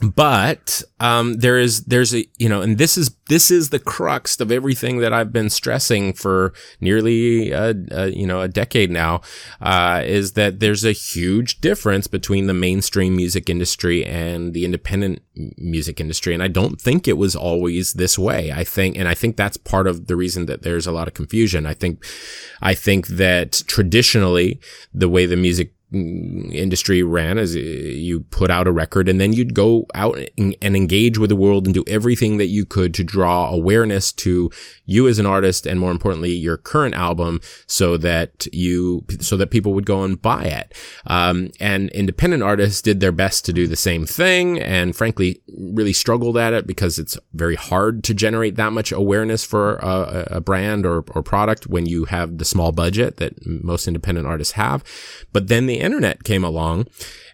but 0.00 0.82
um, 1.00 1.34
there 1.38 1.58
is 1.58 1.84
there's 1.84 2.14
a 2.14 2.24
you 2.38 2.48
know 2.48 2.62
and 2.62 2.78
this 2.78 2.96
is 2.96 3.10
this 3.28 3.50
is 3.50 3.70
the 3.70 3.80
crux 3.80 4.38
of 4.40 4.52
everything 4.52 4.98
that 4.98 5.12
I've 5.12 5.32
been 5.32 5.50
stressing 5.50 6.12
for 6.12 6.52
nearly 6.80 7.50
a, 7.50 7.74
a 7.90 8.08
you 8.08 8.26
know 8.26 8.40
a 8.40 8.48
decade 8.48 8.92
now 8.92 9.22
uh, 9.60 10.02
is 10.04 10.34
that 10.34 10.60
there's 10.60 10.84
a 10.84 10.92
huge 10.92 11.60
difference 11.60 12.06
between 12.06 12.46
the 12.46 12.54
mainstream 12.54 13.16
music 13.16 13.50
industry 13.50 14.04
and 14.04 14.54
the 14.54 14.64
independent 14.64 15.20
music 15.56 16.00
industry. 16.00 16.32
And 16.32 16.42
I 16.42 16.48
don't 16.48 16.80
think 16.80 17.08
it 17.08 17.18
was 17.18 17.34
always 17.34 17.94
this 17.94 18.18
way. 18.18 18.52
I 18.52 18.62
think 18.62 18.96
and 18.96 19.08
I 19.08 19.14
think 19.14 19.36
that's 19.36 19.56
part 19.56 19.88
of 19.88 20.06
the 20.06 20.16
reason 20.16 20.46
that 20.46 20.62
there's 20.62 20.86
a 20.86 20.92
lot 20.92 21.08
of 21.08 21.14
confusion. 21.14 21.66
I 21.66 21.74
think 21.74 22.04
I 22.62 22.74
think 22.74 23.08
that 23.08 23.64
traditionally 23.66 24.60
the 24.94 25.08
way 25.08 25.26
the 25.26 25.36
music 25.36 25.74
industry 25.90 27.02
ran 27.02 27.38
as 27.38 27.54
you 27.56 28.20
put 28.20 28.50
out 28.50 28.66
a 28.66 28.72
record 28.72 29.08
and 29.08 29.18
then 29.18 29.32
you'd 29.32 29.54
go 29.54 29.86
out 29.94 30.18
and 30.36 30.54
engage 30.62 31.16
with 31.16 31.30
the 31.30 31.36
world 31.36 31.66
and 31.66 31.72
do 31.72 31.84
everything 31.86 32.36
that 32.36 32.48
you 32.48 32.66
could 32.66 32.92
to 32.92 33.02
draw 33.02 33.48
awareness 33.48 34.12
to 34.12 34.50
you 34.84 35.08
as 35.08 35.18
an 35.18 35.24
artist 35.24 35.66
and 35.66 35.80
more 35.80 35.90
importantly 35.90 36.30
your 36.30 36.58
current 36.58 36.94
album 36.94 37.40
so 37.66 37.96
that 37.96 38.46
you 38.52 39.02
so 39.20 39.34
that 39.38 39.50
people 39.50 39.72
would 39.72 39.86
go 39.86 40.02
and 40.04 40.20
buy 40.20 40.44
it. 40.44 40.74
Um, 41.06 41.50
and 41.58 41.88
independent 41.90 42.42
artists 42.42 42.82
did 42.82 43.00
their 43.00 43.12
best 43.12 43.46
to 43.46 43.54
do 43.54 43.66
the 43.66 43.76
same 43.76 44.04
thing 44.04 44.60
and 44.60 44.94
frankly 44.94 45.40
really 45.56 45.94
struggled 45.94 46.36
at 46.36 46.52
it 46.52 46.66
because 46.66 46.98
it's 46.98 47.16
very 47.32 47.54
hard 47.54 48.04
to 48.04 48.12
generate 48.12 48.56
that 48.56 48.72
much 48.72 48.92
awareness 48.92 49.42
for 49.42 49.76
a, 49.76 50.28
a 50.32 50.40
brand 50.42 50.84
or, 50.84 51.04
or 51.14 51.22
product 51.22 51.66
when 51.66 51.86
you 51.86 52.04
have 52.04 52.36
the 52.36 52.44
small 52.44 52.72
budget 52.72 53.16
that 53.16 53.34
most 53.46 53.88
independent 53.88 54.26
artists 54.26 54.52
have. 54.52 54.84
But 55.32 55.48
then 55.48 55.66
the 55.66 55.77
internet 55.80 56.24
came 56.24 56.44
along 56.44 56.86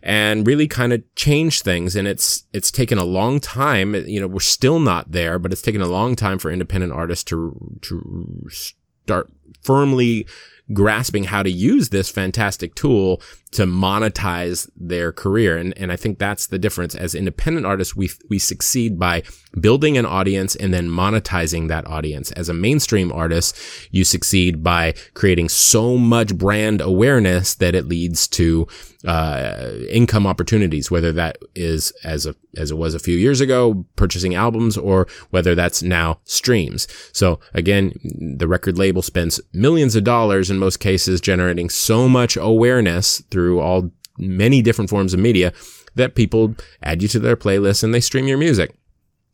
and 0.02 0.46
really 0.46 0.68
kind 0.68 0.92
of 0.92 1.02
changed 1.14 1.64
things. 1.64 1.96
And 1.96 2.06
it's, 2.06 2.44
it's 2.52 2.70
taken 2.70 2.98
a 2.98 3.04
long 3.04 3.40
time. 3.40 3.94
You 3.94 4.20
know, 4.20 4.26
we're 4.26 4.40
still 4.40 4.80
not 4.80 5.12
there, 5.12 5.38
but 5.38 5.52
it's 5.52 5.62
taken 5.62 5.80
a 5.80 5.86
long 5.86 6.16
time 6.16 6.38
for 6.38 6.50
independent 6.50 6.92
artists 6.92 7.24
to, 7.24 7.78
to 7.82 8.48
start 8.50 9.30
firmly 9.62 10.26
grasping 10.72 11.24
how 11.24 11.42
to 11.42 11.50
use 11.50 11.90
this 11.90 12.08
fantastic 12.08 12.74
tool 12.74 13.20
to 13.54 13.66
monetize 13.66 14.68
their 14.76 15.12
career. 15.12 15.56
And, 15.56 15.76
and 15.78 15.92
I 15.92 15.96
think 15.96 16.18
that's 16.18 16.46
the 16.46 16.58
difference. 16.58 16.94
As 16.94 17.14
independent 17.14 17.66
artists, 17.66 17.94
we, 17.94 18.10
we 18.28 18.38
succeed 18.38 18.98
by 18.98 19.22
building 19.60 19.96
an 19.96 20.06
audience 20.06 20.56
and 20.56 20.74
then 20.74 20.88
monetizing 20.88 21.68
that 21.68 21.86
audience. 21.86 22.32
As 22.32 22.48
a 22.48 22.54
mainstream 22.54 23.12
artist, 23.12 23.56
you 23.92 24.04
succeed 24.04 24.62
by 24.62 24.94
creating 25.12 25.50
so 25.50 25.96
much 25.96 26.36
brand 26.36 26.80
awareness 26.80 27.54
that 27.56 27.74
it 27.74 27.86
leads 27.86 28.26
to 28.28 28.66
uh, 29.06 29.70
income 29.90 30.26
opportunities, 30.26 30.90
whether 30.90 31.12
that 31.12 31.36
is 31.54 31.92
as 32.04 32.26
a 32.26 32.34
as 32.56 32.70
it 32.70 32.78
was 32.78 32.94
a 32.94 33.00
few 33.00 33.16
years 33.16 33.40
ago, 33.40 33.84
purchasing 33.96 34.34
albums, 34.34 34.78
or 34.78 35.06
whether 35.30 35.54
that's 35.54 35.82
now 35.82 36.20
streams. 36.24 36.86
So 37.12 37.38
again, 37.52 37.92
the 38.38 38.48
record 38.48 38.78
label 38.78 39.02
spends 39.02 39.40
millions 39.52 39.96
of 39.96 40.04
dollars 40.04 40.50
in 40.54 40.58
most 40.58 40.78
cases 40.78 41.20
generating 41.20 41.68
so 41.68 42.08
much 42.08 42.36
awareness 42.36 43.22
through 43.30 43.60
all 43.60 43.90
many 44.18 44.62
different 44.62 44.90
forms 44.90 45.12
of 45.12 45.20
media 45.20 45.52
that 45.94 46.14
people 46.14 46.54
add 46.82 47.02
you 47.02 47.08
to 47.08 47.18
their 47.18 47.36
playlist 47.36 47.82
and 47.82 47.92
they 47.92 48.00
stream 48.00 48.26
your 48.26 48.38
music. 48.38 48.74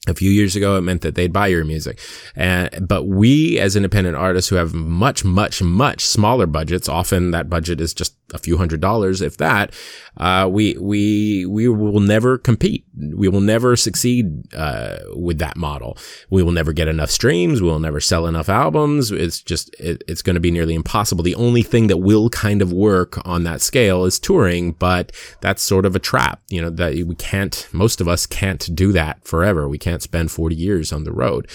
A 0.08 0.14
few 0.14 0.30
years 0.30 0.56
ago, 0.56 0.78
it 0.78 0.80
meant 0.80 1.02
that 1.02 1.14
they'd 1.14 1.32
buy 1.32 1.48
your 1.48 1.62
music. 1.62 2.00
And, 2.34 2.88
but 2.88 3.04
we 3.04 3.58
as 3.58 3.76
independent 3.76 4.16
artists 4.16 4.48
who 4.48 4.56
have 4.56 4.72
much, 4.72 5.26
much, 5.26 5.62
much 5.62 6.06
smaller 6.06 6.46
budgets, 6.46 6.88
often 6.88 7.32
that 7.32 7.50
budget 7.50 7.82
is 7.82 7.92
just 7.92 8.16
a 8.32 8.38
few 8.38 8.56
hundred 8.56 8.80
dollars, 8.80 9.20
if 9.20 9.36
that, 9.38 9.74
uh, 10.16 10.48
we, 10.50 10.76
we, 10.78 11.44
we 11.46 11.68
will 11.68 12.00
never 12.00 12.38
compete. 12.38 12.86
We 12.96 13.28
will 13.28 13.40
never 13.40 13.76
succeed, 13.76 14.54
uh, 14.54 14.98
with 15.16 15.38
that 15.40 15.56
model. 15.56 15.98
We 16.30 16.42
will 16.42 16.52
never 16.52 16.72
get 16.72 16.88
enough 16.88 17.10
streams. 17.10 17.60
We 17.60 17.68
will 17.68 17.80
never 17.80 18.00
sell 18.00 18.26
enough 18.26 18.48
albums. 18.48 19.10
It's 19.10 19.42
just, 19.42 19.74
it, 19.80 20.02
it's 20.08 20.22
going 20.22 20.34
to 20.34 20.40
be 20.40 20.52
nearly 20.52 20.74
impossible. 20.74 21.24
The 21.24 21.34
only 21.34 21.62
thing 21.62 21.88
that 21.88 21.98
will 21.98 22.30
kind 22.30 22.62
of 22.62 22.72
work 22.72 23.20
on 23.26 23.42
that 23.44 23.60
scale 23.60 24.04
is 24.04 24.18
touring, 24.18 24.72
but 24.72 25.12
that's 25.40 25.60
sort 25.60 25.84
of 25.84 25.96
a 25.96 26.00
trap, 26.00 26.40
you 26.48 26.62
know, 26.62 26.70
that 26.70 26.94
we 26.94 27.16
can't, 27.16 27.68
most 27.72 28.00
of 28.00 28.08
us 28.08 28.26
can't 28.26 28.74
do 28.74 28.92
that 28.92 29.24
forever. 29.24 29.68
We 29.68 29.78
can't 29.78 29.89
spend 29.98 30.30
40 30.30 30.54
years 30.54 30.92
on 30.92 31.04
the 31.04 31.12
road. 31.12 31.48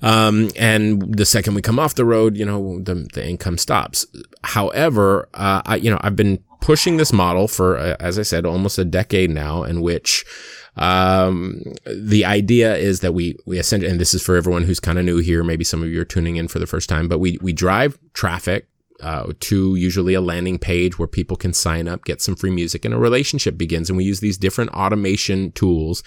Um, 0.00 0.50
and 0.56 1.16
the 1.16 1.26
second 1.26 1.54
we 1.54 1.62
come 1.62 1.78
off 1.78 1.94
the 1.94 2.04
road, 2.04 2.36
you 2.36 2.44
know, 2.44 2.80
the, 2.80 3.08
the 3.12 3.26
income 3.26 3.58
stops. 3.58 4.06
However, 4.44 5.28
uh, 5.34 5.62
I, 5.66 5.76
you 5.76 5.90
know, 5.90 5.98
I've 6.02 6.16
been 6.16 6.38
pushing 6.60 6.96
this 6.96 7.12
model 7.12 7.48
for, 7.48 7.78
uh, 7.78 7.96
as 7.98 8.18
I 8.18 8.22
said, 8.22 8.46
almost 8.46 8.78
a 8.78 8.84
decade 8.84 9.30
now 9.30 9.64
in 9.64 9.80
which, 9.80 10.24
um, 10.76 11.60
the 11.86 12.24
idea 12.24 12.76
is 12.76 13.00
that 13.00 13.12
we, 13.12 13.36
we 13.44 13.58
essentially, 13.58 13.90
and 13.90 13.98
this 13.98 14.14
is 14.14 14.22
for 14.22 14.36
everyone 14.36 14.62
who's 14.62 14.78
kind 14.78 14.98
of 14.98 15.04
new 15.04 15.18
here. 15.18 15.42
Maybe 15.42 15.64
some 15.64 15.82
of 15.82 15.88
you 15.88 16.00
are 16.00 16.04
tuning 16.04 16.36
in 16.36 16.46
for 16.46 16.60
the 16.60 16.68
first 16.68 16.88
time, 16.88 17.08
but 17.08 17.18
we, 17.18 17.36
we 17.42 17.52
drive 17.52 17.98
traffic 18.12 18.68
uh, 19.02 19.32
to 19.40 19.74
usually 19.76 20.14
a 20.14 20.20
landing 20.20 20.58
page 20.58 20.98
where 20.98 21.08
people 21.08 21.36
can 21.36 21.52
sign 21.52 21.88
up, 21.88 22.04
get 22.04 22.20
some 22.20 22.36
free 22.36 22.50
music, 22.50 22.84
and 22.84 22.94
a 22.94 22.98
relationship 22.98 23.56
begins. 23.56 23.88
And 23.88 23.96
we 23.96 24.04
use 24.04 24.20
these 24.20 24.38
different 24.38 24.70
automation 24.72 25.52
tools 25.52 26.02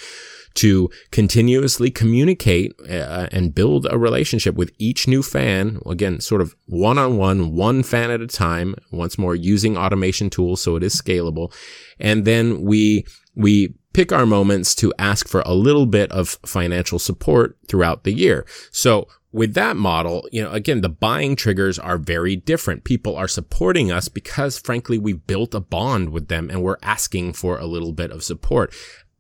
to 0.54 0.90
continuously 1.12 1.90
communicate 1.90 2.74
uh, 2.90 3.28
and 3.32 3.56
build 3.56 3.88
a 3.90 3.98
relationship 3.98 4.56
with 4.56 4.72
each 4.78 5.08
new 5.08 5.24
fan. 5.24 5.80
Again, 5.86 6.20
sort 6.20 6.42
of 6.42 6.56
one 6.66 6.98
on 6.98 7.18
one, 7.18 7.56
one 7.56 7.84
fan 7.84 8.12
at 8.12 8.22
a 8.22 8.28
time. 8.28 8.76
Once 8.92 9.18
more, 9.18 9.36
using 9.36 9.78
automation 9.78 10.30
tools 10.30 10.62
so 10.62 10.76
it 10.76 10.84
is 10.84 11.00
scalable. 11.00 11.54
And 12.00 12.26
then 12.26 12.64
we, 12.64 13.06
we 13.36 13.76
pick 13.94 14.12
our 14.12 14.26
moments 14.26 14.76
to 14.76 14.94
ask 14.98 15.28
for 15.28 15.42
a 15.46 15.54
little 15.54 15.86
bit 15.86 16.12
of 16.12 16.40
financial 16.46 17.00
support 17.00 17.58
throughout 17.68 18.04
the 18.04 18.14
year. 18.14 18.46
So 18.72 19.08
with 19.32 19.54
that 19.54 19.78
model, 19.78 20.28
you 20.32 20.44
know, 20.44 20.52
again, 20.52 20.82
the 20.82 20.90
buying 20.90 21.36
triggers 21.36 21.80
are 21.80 21.98
very 21.98 22.36
different. 22.36 22.84
People 22.84 23.16
are 23.16 23.28
supporting 23.28 23.92
us 23.92 24.10
because 24.10 24.58
frankly, 24.58 24.98
we've 24.98 25.26
built 25.26 25.54
a 25.54 25.60
bond 25.60 26.10
with 26.10 26.28
them 26.28 26.50
and 26.50 26.62
we're 26.62 26.78
asking 26.82 27.34
for 27.34 27.58
a 27.58 27.66
little 27.66 27.94
bit 27.94 28.12
of 28.12 28.24
support 28.24 28.74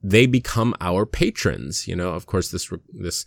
they 0.03 0.25
become 0.25 0.75
our 0.81 1.05
patrons. 1.05 1.87
You 1.87 1.95
know, 1.95 2.11
of 2.11 2.25
course, 2.25 2.51
this, 2.51 2.71
this, 2.93 3.25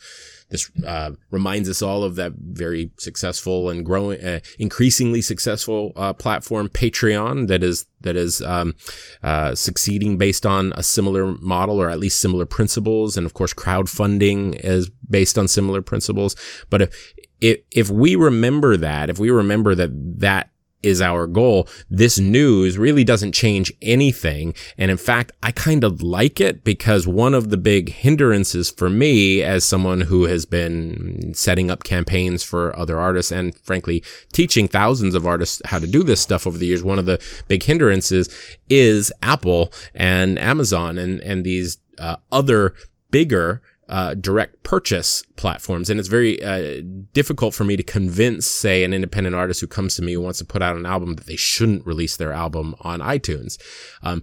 this, 0.50 0.70
uh, 0.86 1.12
reminds 1.30 1.68
us 1.68 1.82
all 1.82 2.02
of 2.02 2.16
that 2.16 2.32
very 2.36 2.90
successful 2.98 3.70
and 3.70 3.84
growing, 3.84 4.22
uh, 4.22 4.40
increasingly 4.58 5.22
successful, 5.22 5.92
uh, 5.96 6.12
platform, 6.12 6.68
Patreon, 6.68 7.48
that 7.48 7.62
is, 7.62 7.86
that 8.00 8.16
is, 8.16 8.42
um, 8.42 8.74
uh, 9.22 9.54
succeeding 9.54 10.18
based 10.18 10.44
on 10.44 10.72
a 10.76 10.82
similar 10.82 11.34
model 11.38 11.80
or 11.80 11.90
at 11.90 12.00
least 12.00 12.20
similar 12.20 12.46
principles. 12.46 13.16
And 13.16 13.26
of 13.26 13.34
course, 13.34 13.54
crowdfunding 13.54 14.60
is 14.64 14.90
based 15.08 15.38
on 15.38 15.48
similar 15.48 15.82
principles. 15.82 16.36
But 16.70 16.82
if, 16.82 17.14
if, 17.40 17.58
if 17.70 17.90
we 17.90 18.16
remember 18.16 18.76
that, 18.76 19.10
if 19.10 19.18
we 19.18 19.30
remember 19.30 19.74
that 19.74 19.90
that 20.20 20.50
is 20.84 21.00
our 21.00 21.26
goal. 21.26 21.68
This 21.90 22.18
news 22.18 22.78
really 22.78 23.04
doesn't 23.04 23.32
change 23.32 23.72
anything. 23.82 24.54
And 24.78 24.90
in 24.90 24.96
fact, 24.96 25.32
I 25.42 25.50
kind 25.50 25.82
of 25.84 26.02
like 26.02 26.40
it 26.40 26.62
because 26.64 27.06
one 27.06 27.34
of 27.34 27.50
the 27.50 27.56
big 27.56 27.90
hindrances 27.90 28.70
for 28.70 28.90
me 28.90 29.42
as 29.42 29.64
someone 29.64 30.02
who 30.02 30.24
has 30.24 30.44
been 30.44 31.32
setting 31.34 31.70
up 31.70 31.84
campaigns 31.84 32.42
for 32.42 32.76
other 32.78 32.98
artists 32.98 33.32
and 33.32 33.56
frankly 33.56 34.02
teaching 34.32 34.68
thousands 34.68 35.14
of 35.14 35.26
artists 35.26 35.62
how 35.64 35.78
to 35.78 35.86
do 35.86 36.02
this 36.02 36.20
stuff 36.20 36.46
over 36.46 36.58
the 36.58 36.66
years, 36.66 36.82
one 36.82 36.98
of 36.98 37.06
the 37.06 37.20
big 37.48 37.62
hindrances 37.62 38.28
is 38.68 39.12
Apple 39.22 39.72
and 39.94 40.38
Amazon 40.38 40.98
and, 40.98 41.20
and 41.20 41.44
these 41.44 41.78
uh, 41.98 42.16
other 42.30 42.74
bigger 43.10 43.62
uh, 43.88 44.14
direct 44.14 44.62
purchase 44.62 45.22
platforms. 45.36 45.90
And 45.90 46.00
it's 46.00 46.08
very 46.08 46.42
uh, 46.42 46.82
difficult 47.12 47.54
for 47.54 47.64
me 47.64 47.76
to 47.76 47.82
convince, 47.82 48.46
say, 48.46 48.84
an 48.84 48.94
independent 48.94 49.36
artist 49.36 49.60
who 49.60 49.66
comes 49.66 49.96
to 49.96 50.02
me 50.02 50.14
who 50.14 50.20
wants 50.20 50.38
to 50.38 50.44
put 50.44 50.62
out 50.62 50.76
an 50.76 50.86
album 50.86 51.14
that 51.14 51.26
they 51.26 51.36
shouldn't 51.36 51.86
release 51.86 52.16
their 52.16 52.32
album 52.32 52.74
on 52.80 53.00
iTunes. 53.00 53.58
Um, 54.02 54.22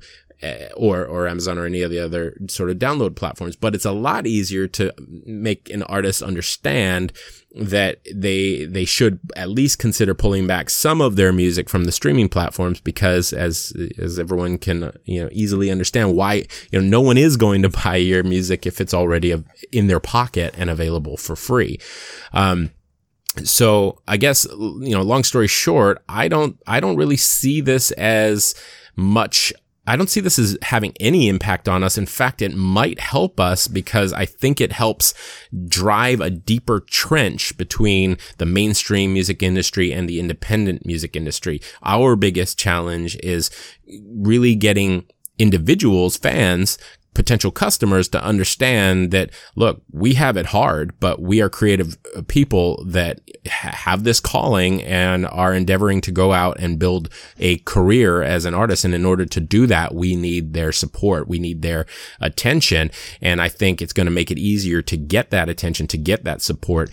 or 0.76 1.06
or 1.06 1.28
Amazon 1.28 1.58
or 1.58 1.66
any 1.66 1.82
of 1.82 1.92
the 1.92 2.00
other 2.00 2.38
sort 2.48 2.70
of 2.70 2.78
download 2.78 3.16
platforms. 3.16 3.56
But 3.56 3.76
it's 3.76 3.86
a 3.86 3.92
lot 3.92 4.28
easier 4.28 4.68
to 4.68 4.94
make 5.26 5.70
an 5.70 5.84
artist 5.84 6.22
understand 6.22 7.14
that 7.54 8.00
they 8.14 8.66
they 8.66 8.86
should 8.86 9.20
at 9.36 9.50
least 9.50 9.78
consider 9.78 10.14
pulling 10.14 10.48
back 10.48 10.70
some 10.70 11.02
of 11.02 11.18
their 11.18 11.34
music 11.34 11.70
from 11.70 11.84
the 11.84 11.92
streaming 11.92 12.30
platforms 12.30 12.80
because 12.80 13.34
as 13.34 13.74
as 13.98 14.18
everyone 14.18 14.58
can 14.58 14.92
you 15.04 15.22
know 15.22 15.30
easily 15.34 15.70
understand 15.70 16.16
why 16.16 16.46
you 16.72 16.80
know 16.80 16.82
no 16.82 17.02
one 17.02 17.18
is 17.18 17.36
going 17.36 17.62
to 17.62 17.70
buy 17.84 17.98
your 17.98 18.24
music 18.24 18.66
if 18.66 18.80
it's 18.80 18.94
already 18.94 19.36
in 19.72 19.88
their 19.88 20.00
pocket 20.00 20.54
and 20.58 20.70
available 20.70 21.18
for 21.18 21.36
free 21.36 21.78
um, 22.32 22.72
so 23.44 24.02
I 24.08 24.16
guess 24.18 24.46
you 24.46 24.92
know 24.92 25.02
long 25.02 25.26
story 25.26 25.48
short 25.48 26.02
I 26.08 26.30
don't 26.30 26.58
I 26.68 26.80
don't 26.80 26.96
really 26.96 27.18
see 27.18 27.60
this 27.60 27.92
as 27.92 28.56
much 28.96 29.54
I 29.88 29.96
don't 29.96 30.10
see 30.10 30.20
this 30.20 30.38
as 30.38 30.58
having 30.62 30.94
any 31.00 31.28
impact 31.28 31.68
on 31.68 31.84
us. 31.84 31.98
In 31.98 32.06
fact, 32.06 32.42
it 32.42 32.56
might 32.56 33.00
help 33.00 33.40
us 33.40 33.68
because 33.68 34.14
I 34.14 34.26
think 34.26 34.62
it 34.62 34.72
helps 34.72 35.14
drive 35.68 36.22
a 36.22 36.30
deeper 36.30 36.82
trench 36.82 37.58
between 37.58 38.18
the 38.38 38.46
mainstream 38.46 39.14
music 39.14 39.42
industry 39.42 39.92
and 39.92 40.08
the 40.08 40.20
independent 40.20 40.86
music 40.86 41.16
industry. 41.16 41.62
Our 41.84 42.16
biggest 42.16 42.60
challenge 42.60 43.18
is 43.24 43.50
really 43.88 44.54
getting 44.54 45.06
individuals, 45.40 46.18
fans, 46.18 46.78
potential 47.14 47.52
customers 47.52 48.08
to 48.08 48.24
understand 48.24 49.12
that 49.12 49.30
look 49.56 49.82
we 49.92 50.14
have 50.14 50.38
it 50.38 50.48
hard 50.48 50.98
but 51.00 51.22
we 51.22 51.42
are 51.42 51.50
creative 51.50 51.98
uh, 52.16 52.22
people 52.28 52.84
that 52.86 53.20
have 53.46 54.04
this 54.04 54.20
calling 54.20 54.82
and 54.84 55.26
are 55.28 55.54
endeavoring 55.54 56.00
to 56.02 56.12
go 56.12 56.32
out 56.32 56.58
and 56.60 56.80
build 56.80 57.10
a 57.40 57.58
career 57.60 58.22
as 58.22 58.46
an 58.46 58.54
artist. 58.54 58.86
And 58.86 58.94
in 58.94 59.06
order 59.06 59.26
to 59.26 59.40
do 59.40 59.68
that 59.68 59.94
we 59.94 60.16
need 60.16 60.54
their 60.54 60.72
support. 60.72 61.28
We 61.28 61.40
need 61.40 61.62
their 61.62 61.86
attention. 62.20 62.92
And 63.22 63.42
i 63.42 63.50
think 63.50 63.82
it's 63.82 63.94
going 63.94 64.06
to 64.06 64.12
make 64.12 64.32
it 64.32 64.38
easier 64.38 64.82
to 64.82 64.98
get 64.98 65.32
that 65.32 65.50
attention 65.50 65.88
to 65.88 65.98
get 65.98 66.24
that 66.24 66.42
support 66.42 66.90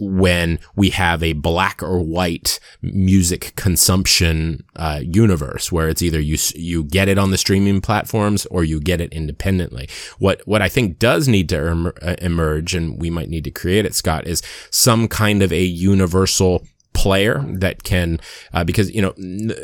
when 0.00 0.58
we 0.74 0.90
have 0.90 1.22
a 1.22 1.34
black 1.34 1.82
or 1.82 2.00
white 2.00 2.58
music 2.82 3.52
consumption 3.56 4.64
uh, 4.76 5.00
universe 5.02 5.70
where 5.70 5.88
it's 5.88 6.02
either 6.02 6.20
you 6.20 6.38
you 6.54 6.84
get 6.84 7.08
it 7.08 7.18
on 7.18 7.30
the 7.30 7.38
streaming 7.38 7.80
platforms 7.80 8.46
or 8.46 8.64
you 8.64 8.80
get 8.80 9.00
it 9.00 9.12
independently. 9.12 9.88
What 10.18 10.40
what 10.46 10.62
I 10.62 10.68
think 10.68 10.98
does 10.98 11.28
need 11.28 11.48
to 11.50 11.58
em- 11.58 11.92
uh, 12.02 12.16
emerge, 12.20 12.74
and 12.74 13.00
we 13.00 13.10
might 13.10 13.28
need 13.28 13.44
to 13.44 13.50
create 13.50 13.84
it, 13.84 13.94
Scott, 13.94 14.26
is 14.26 14.42
some 14.70 15.06
kind 15.08 15.42
of 15.42 15.52
a 15.52 15.62
universal 15.62 16.66
player 16.92 17.44
that 17.48 17.82
can 17.84 18.20
uh, 18.52 18.64
because 18.64 18.90
you 18.92 19.00
know 19.00 19.14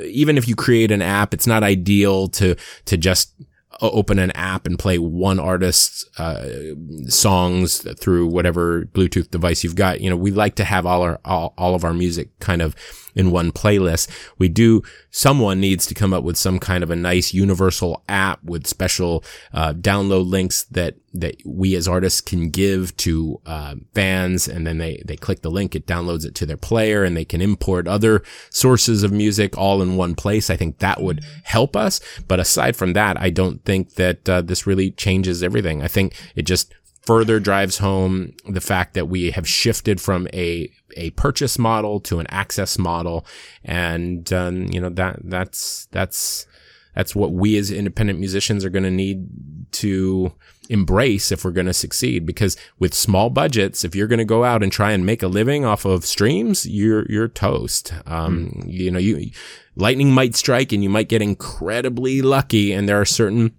even 0.05 0.39
if 0.39 0.47
you 0.47 0.55
create 0.55 0.93
an 0.93 1.03
app 1.03 1.35
it's 1.35 1.47
not 1.47 1.65
ideal 1.65 2.29
to 2.29 2.55
to 2.85 2.97
just 2.97 3.33
open 3.81 4.19
an 4.19 4.31
app 4.33 4.67
and 4.67 4.79
play 4.79 4.99
one 4.99 5.39
artist's 5.39 6.07
uh, 6.19 6.75
songs 7.09 7.87
through 7.99 8.27
whatever 8.27 8.87
Bluetooth 8.87 9.31
device 9.31 9.65
you've 9.65 9.77
got. 9.77 10.01
You 10.01 10.11
know, 10.11 10.17
we 10.17 10.31
like 10.31 10.55
to 10.57 10.65
have 10.65 10.87
all 10.87 11.03
our 11.03 11.21
all, 11.25 11.55
all 11.59 11.75
of 11.75 11.85
our 11.85 11.95
music 11.95 12.39
kind 12.39 12.63
of 12.63 12.75
in 13.17 13.31
one 13.31 13.51
playlist. 13.51 14.09
We 14.39 14.49
do, 14.49 14.83
someone 15.11 15.59
needs 15.59 15.87
to 15.87 15.95
come 15.95 16.13
up 16.13 16.23
with 16.23 16.37
some 16.37 16.61
kind 16.61 16.85
of 16.85 16.91
a 16.91 16.97
nice 16.97 17.33
universal 17.33 18.05
app 18.09 18.45
with 18.45 18.67
special 18.67 19.25
uh, 19.53 19.73
download 19.73 20.29
links 20.31 20.65
that, 20.65 20.97
that 21.15 21.37
we 21.47 21.75
as 21.75 21.89
artists 21.89 22.21
can 22.21 22.51
give 22.51 22.95
to 22.99 23.41
uh, 23.47 23.77
fans. 23.95 24.47
And 24.47 24.67
then 24.67 24.77
they, 24.77 25.03
they 25.07 25.17
click 25.17 25.41
the 25.41 25.51
link, 25.51 25.75
it 25.75 25.87
downloads 25.87 26.27
it 26.27 26.35
to 26.37 26.47
their 26.47 26.59
player 26.59 27.03
and 27.03 27.17
they 27.17 27.25
can 27.25 27.41
import 27.41 27.89
other 27.89 28.23
sources 28.51 29.03
of 29.03 29.13
music 29.13 29.57
all 29.57 29.81
in 29.81 29.97
one 29.97 30.15
place. 30.15 30.51
I 30.51 30.57
think 30.57 30.79
that 30.79 31.01
would 31.01 31.25
help 31.45 31.75
us. 31.75 32.01
But 32.29 32.39
aside 32.39 32.77
from 32.77 32.93
that, 32.93 33.19
I 33.19 33.31
don't 33.31 33.65
think 33.67 33.95
that 33.95 34.29
uh, 34.29 34.41
this 34.41 34.67
really 34.67 34.93
changes 34.93 35.43
everything. 35.43 35.83
I 35.83 35.89
think 35.89 36.15
it 36.35 36.43
just 36.43 36.73
further 37.03 37.39
drives 37.39 37.79
home 37.79 38.33
the 38.49 38.61
fact 38.61 38.95
that 38.95 39.07
we 39.07 39.31
have 39.31 39.49
shifted 39.49 40.01
from 40.01 40.27
a 40.33 40.71
a 40.97 41.11
purchase 41.11 41.59
model 41.59 42.01
to 42.01 42.19
an 42.19 42.27
access 42.31 42.79
model, 42.79 43.27
and 43.65 44.33
um, 44.33 44.67
you 44.73 44.81
know 44.81 44.91
that 44.91 45.19
that's 45.25 45.87
that's 45.93 46.47
that's 46.95 47.15
what 47.15 47.33
we 47.33 47.59
as 47.59 47.71
independent 47.71 48.19
musicians 48.19 48.65
are 48.65 48.71
going 48.71 48.83
to 48.83 48.91
need 48.91 49.29
to 49.73 50.33
embrace 50.69 51.31
if 51.31 51.45
we're 51.45 51.51
going 51.51 51.67
to 51.67 51.75
succeed 51.75 52.27
because 52.27 52.57
with 52.79 52.93
small 52.93 53.31
budgets 53.31 53.85
if 53.85 53.95
you're 53.95 54.07
going 54.07 54.19
to 54.19 54.25
go 54.25 54.45
out 54.45 54.63
and 54.63 54.73
try 54.73 54.93
and 54.93 55.07
make 55.07 55.23
a 55.23 55.29
living 55.29 55.65
off 55.65 55.85
of 55.85 56.05
streams 56.05 56.67
you're 56.67 57.07
you're 57.11 57.29
toast 57.29 57.93
um, 58.07 58.49
mm. 58.49 58.73
you 58.73 58.91
know 58.91 58.99
you 58.99 59.31
lightning 59.77 60.11
might 60.11 60.35
strike 60.35 60.73
and 60.73 60.83
you 60.83 60.91
might 60.91 61.09
get 61.09 61.23
incredibly 61.23 62.23
lucky 62.23 62.73
and 62.73 62.89
there 62.89 63.01
are 63.01 63.05
certain 63.05 63.55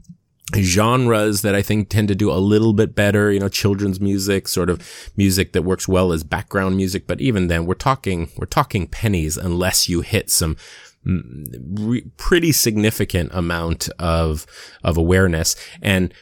genres 0.56 1.42
that 1.42 1.56
I 1.56 1.62
think 1.62 1.90
tend 1.90 2.08
to 2.08 2.16
do 2.16 2.32
a 2.32 2.36
little 2.36 2.74
bit 2.74 2.96
better, 2.96 3.32
you 3.32 3.40
know, 3.40 3.50
children's 3.50 4.00
music, 4.00 4.48
sort 4.48 4.70
of 4.70 5.12
music 5.18 5.54
that 5.54 5.64
works 5.64 5.88
well 5.88 6.14
as 6.14 6.24
background 6.24 6.78
music. 6.78 7.06
But 7.06 7.20
even 7.20 7.48
then, 7.48 7.66
we're 7.66 7.74
talking, 7.74 8.30
we're 8.38 8.46
talking 8.46 8.88
pennies 8.88 9.38
unless 9.38 9.90
you 9.90 10.02
hit 10.02 10.30
some 10.30 10.56
re- 11.06 12.10
pretty 12.18 12.52
significant 12.52 13.32
amount 13.34 13.90
of, 14.00 14.46
of 14.84 14.98
awareness. 14.98 15.56
And 15.82 16.14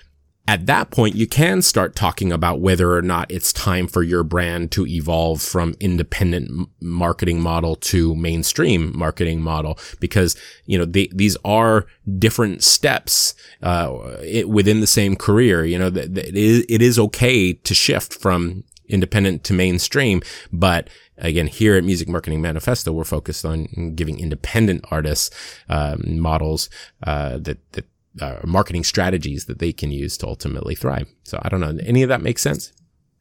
at 0.47 0.67
that 0.67 0.91
point, 0.91 1.15
you 1.15 1.25
can 1.25 1.61
start 1.61 1.95
talking 1.95 2.31
about 2.31 2.59
whether 2.59 2.93
or 2.93 3.01
not 3.01 3.31
it's 3.31 3.51
time 3.51 3.87
for 3.87 4.03
your 4.03 4.23
brand 4.23 4.71
to 4.73 4.85
evolve 4.85 5.41
from 5.41 5.75
independent 5.79 6.69
marketing 6.79 7.41
model 7.41 7.75
to 7.77 8.15
mainstream 8.15 8.95
marketing 8.95 9.41
model 9.41 9.79
because, 9.99 10.35
you 10.65 10.77
know, 10.77 10.85
they, 10.85 11.07
these 11.07 11.35
are 11.43 11.87
different 12.19 12.63
steps, 12.63 13.33
uh, 13.63 14.17
it, 14.21 14.47
within 14.47 14.81
the 14.81 14.87
same 14.87 15.15
career. 15.15 15.65
You 15.65 15.79
know, 15.79 15.89
that 15.89 16.15
it 16.15 16.35
is, 16.35 16.65
it 16.69 16.81
is 16.81 16.99
okay 16.99 17.53
to 17.53 17.73
shift 17.73 18.13
from 18.13 18.63
independent 18.87 19.43
to 19.43 19.53
mainstream, 19.53 20.21
but 20.53 20.89
again, 21.17 21.47
here 21.47 21.75
at 21.75 21.83
Music 21.83 22.07
Marketing 22.07 22.39
Manifesto, 22.39 22.91
we're 22.91 23.03
focused 23.03 23.45
on 23.45 23.95
giving 23.95 24.19
independent 24.19 24.85
artists, 24.91 25.35
uh, 25.69 25.95
models, 26.05 26.69
uh, 27.01 27.37
that, 27.39 27.57
that, 27.71 27.85
uh, 28.21 28.39
marketing 28.43 28.83
strategies 28.83 29.45
that 29.45 29.59
they 29.59 29.73
can 29.73 29.91
use 29.91 30.17
to 30.17 30.27
ultimately 30.27 30.75
thrive. 30.75 31.07
So 31.23 31.39
I 31.41 31.49
don't 31.49 31.59
know. 31.59 31.77
Any 31.83 32.03
of 32.03 32.09
that 32.09 32.21
makes 32.21 32.41
sense? 32.41 32.71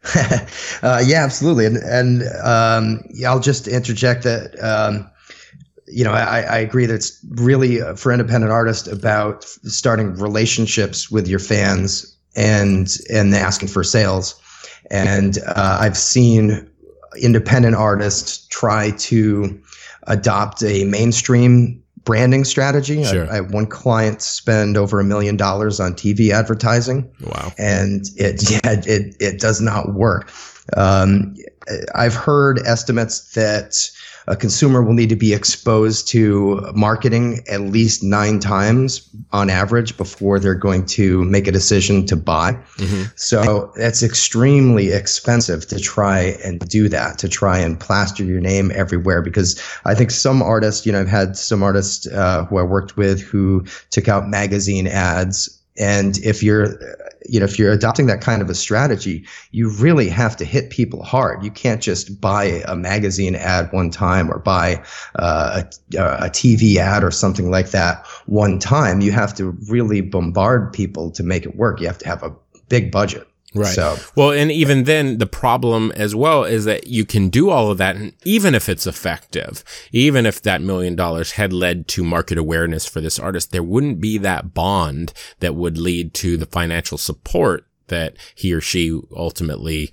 uh, 0.82 1.02
yeah, 1.04 1.24
absolutely. 1.24 1.66
And, 1.66 1.78
and 1.78 2.22
um, 2.42 3.02
I'll 3.26 3.40
just 3.40 3.66
interject 3.66 4.22
that, 4.24 4.54
um, 4.62 5.10
you 5.86 6.04
know, 6.04 6.12
I, 6.12 6.40
I, 6.40 6.58
agree 6.58 6.86
that 6.86 6.94
it's 6.94 7.24
really 7.30 7.80
uh, 7.80 7.94
for 7.94 8.12
independent 8.12 8.52
artists 8.52 8.88
about 8.88 9.44
starting 9.44 10.14
relationships 10.14 11.10
with 11.10 11.28
your 11.28 11.38
fans 11.38 12.16
and 12.36 12.96
and 13.10 13.34
asking 13.34 13.68
for 13.68 13.84
sales. 13.84 14.40
And 14.90 15.38
uh, 15.46 15.78
I've 15.80 15.96
seen 15.96 16.70
independent 17.20 17.76
artists 17.76 18.46
try 18.48 18.90
to 18.90 19.62
adopt 20.06 20.62
a 20.62 20.84
mainstream 20.84 21.83
branding 22.04 22.44
strategy. 22.44 23.02
Sure. 23.04 23.26
I, 23.26 23.32
I, 23.32 23.34
have 23.36 23.52
one 23.52 23.66
client 23.66 24.22
spend 24.22 24.76
over 24.76 25.00
a 25.00 25.04
million 25.04 25.36
dollars 25.36 25.80
on 25.80 25.94
TV 25.94 26.30
advertising. 26.30 27.10
Wow. 27.20 27.52
And 27.58 28.06
it, 28.16 28.50
yeah, 28.50 28.72
it, 28.86 29.16
it 29.20 29.40
does 29.40 29.60
not 29.60 29.94
work. 29.94 30.30
Um, 30.76 31.34
I've 31.94 32.14
heard 32.14 32.60
estimates 32.66 33.32
that 33.32 33.90
a 34.26 34.36
consumer 34.36 34.82
will 34.82 34.94
need 34.94 35.08
to 35.10 35.16
be 35.16 35.34
exposed 35.34 36.08
to 36.08 36.60
marketing 36.74 37.44
at 37.48 37.60
least 37.60 38.02
nine 38.02 38.40
times 38.40 39.08
on 39.32 39.50
average 39.50 39.96
before 39.96 40.38
they're 40.38 40.54
going 40.54 40.86
to 40.86 41.24
make 41.24 41.46
a 41.46 41.52
decision 41.52 42.06
to 42.06 42.16
buy. 42.16 42.52
Mm-hmm. 42.76 43.04
So 43.16 43.72
it's 43.76 44.02
extremely 44.02 44.92
expensive 44.92 45.66
to 45.68 45.78
try 45.78 46.36
and 46.44 46.60
do 46.68 46.88
that, 46.88 47.18
to 47.18 47.28
try 47.28 47.58
and 47.58 47.78
plaster 47.78 48.24
your 48.24 48.40
name 48.40 48.70
everywhere. 48.74 49.22
Because 49.22 49.60
I 49.84 49.94
think 49.94 50.10
some 50.10 50.42
artists, 50.42 50.86
you 50.86 50.92
know, 50.92 51.00
I've 51.00 51.08
had 51.08 51.36
some 51.36 51.62
artists 51.62 52.06
uh, 52.06 52.44
who 52.46 52.58
I 52.58 52.62
worked 52.62 52.96
with 52.96 53.20
who 53.20 53.64
took 53.90 54.08
out 54.08 54.28
magazine 54.28 54.86
ads 54.86 55.60
and 55.76 56.18
if 56.18 56.42
you're 56.42 56.78
you 57.26 57.40
know 57.40 57.44
if 57.44 57.58
you're 57.58 57.72
adopting 57.72 58.06
that 58.06 58.20
kind 58.20 58.42
of 58.42 58.50
a 58.50 58.54
strategy 58.54 59.24
you 59.50 59.70
really 59.70 60.08
have 60.08 60.36
to 60.36 60.44
hit 60.44 60.70
people 60.70 61.02
hard. 61.02 61.44
You 61.44 61.50
can't 61.50 61.82
just 61.82 62.20
buy 62.20 62.62
a 62.66 62.76
magazine 62.76 63.34
ad 63.34 63.72
one 63.72 63.90
time 63.90 64.30
or 64.30 64.38
buy 64.38 64.82
uh, 65.16 65.62
a, 65.96 66.02
a 66.02 66.30
tv 66.30 66.76
ad 66.76 67.02
or 67.02 67.10
something 67.10 67.50
like 67.50 67.70
that 67.70 68.06
one 68.26 68.58
time. 68.58 69.00
You 69.00 69.12
have 69.12 69.34
to 69.34 69.50
really 69.68 70.00
bombard 70.00 70.72
people 70.72 71.10
to 71.12 71.22
make 71.22 71.44
it 71.44 71.56
work. 71.56 71.80
You 71.80 71.86
have 71.86 71.98
to 71.98 72.08
have 72.08 72.22
a 72.22 72.34
big 72.68 72.90
budget 72.90 73.26
Right. 73.54 73.74
So, 73.74 73.96
well, 74.16 74.32
and 74.32 74.50
even 74.50 74.84
then, 74.84 75.18
the 75.18 75.26
problem 75.26 75.92
as 75.94 76.14
well 76.14 76.42
is 76.42 76.64
that 76.64 76.88
you 76.88 77.04
can 77.04 77.28
do 77.28 77.50
all 77.50 77.70
of 77.70 77.78
that, 77.78 77.94
and 77.94 78.12
even 78.24 78.54
if 78.54 78.68
it's 78.68 78.86
effective, 78.86 79.62
even 79.92 80.26
if 80.26 80.42
that 80.42 80.60
million 80.60 80.96
dollars 80.96 81.32
had 81.32 81.52
led 81.52 81.86
to 81.88 82.02
market 82.02 82.36
awareness 82.36 82.84
for 82.86 83.00
this 83.00 83.18
artist, 83.18 83.52
there 83.52 83.62
wouldn't 83.62 84.00
be 84.00 84.18
that 84.18 84.54
bond 84.54 85.12
that 85.38 85.54
would 85.54 85.78
lead 85.78 86.14
to 86.14 86.36
the 86.36 86.46
financial 86.46 86.98
support 86.98 87.66
that 87.88 88.16
he 88.34 88.52
or 88.52 88.60
she 88.60 89.00
ultimately 89.14 89.92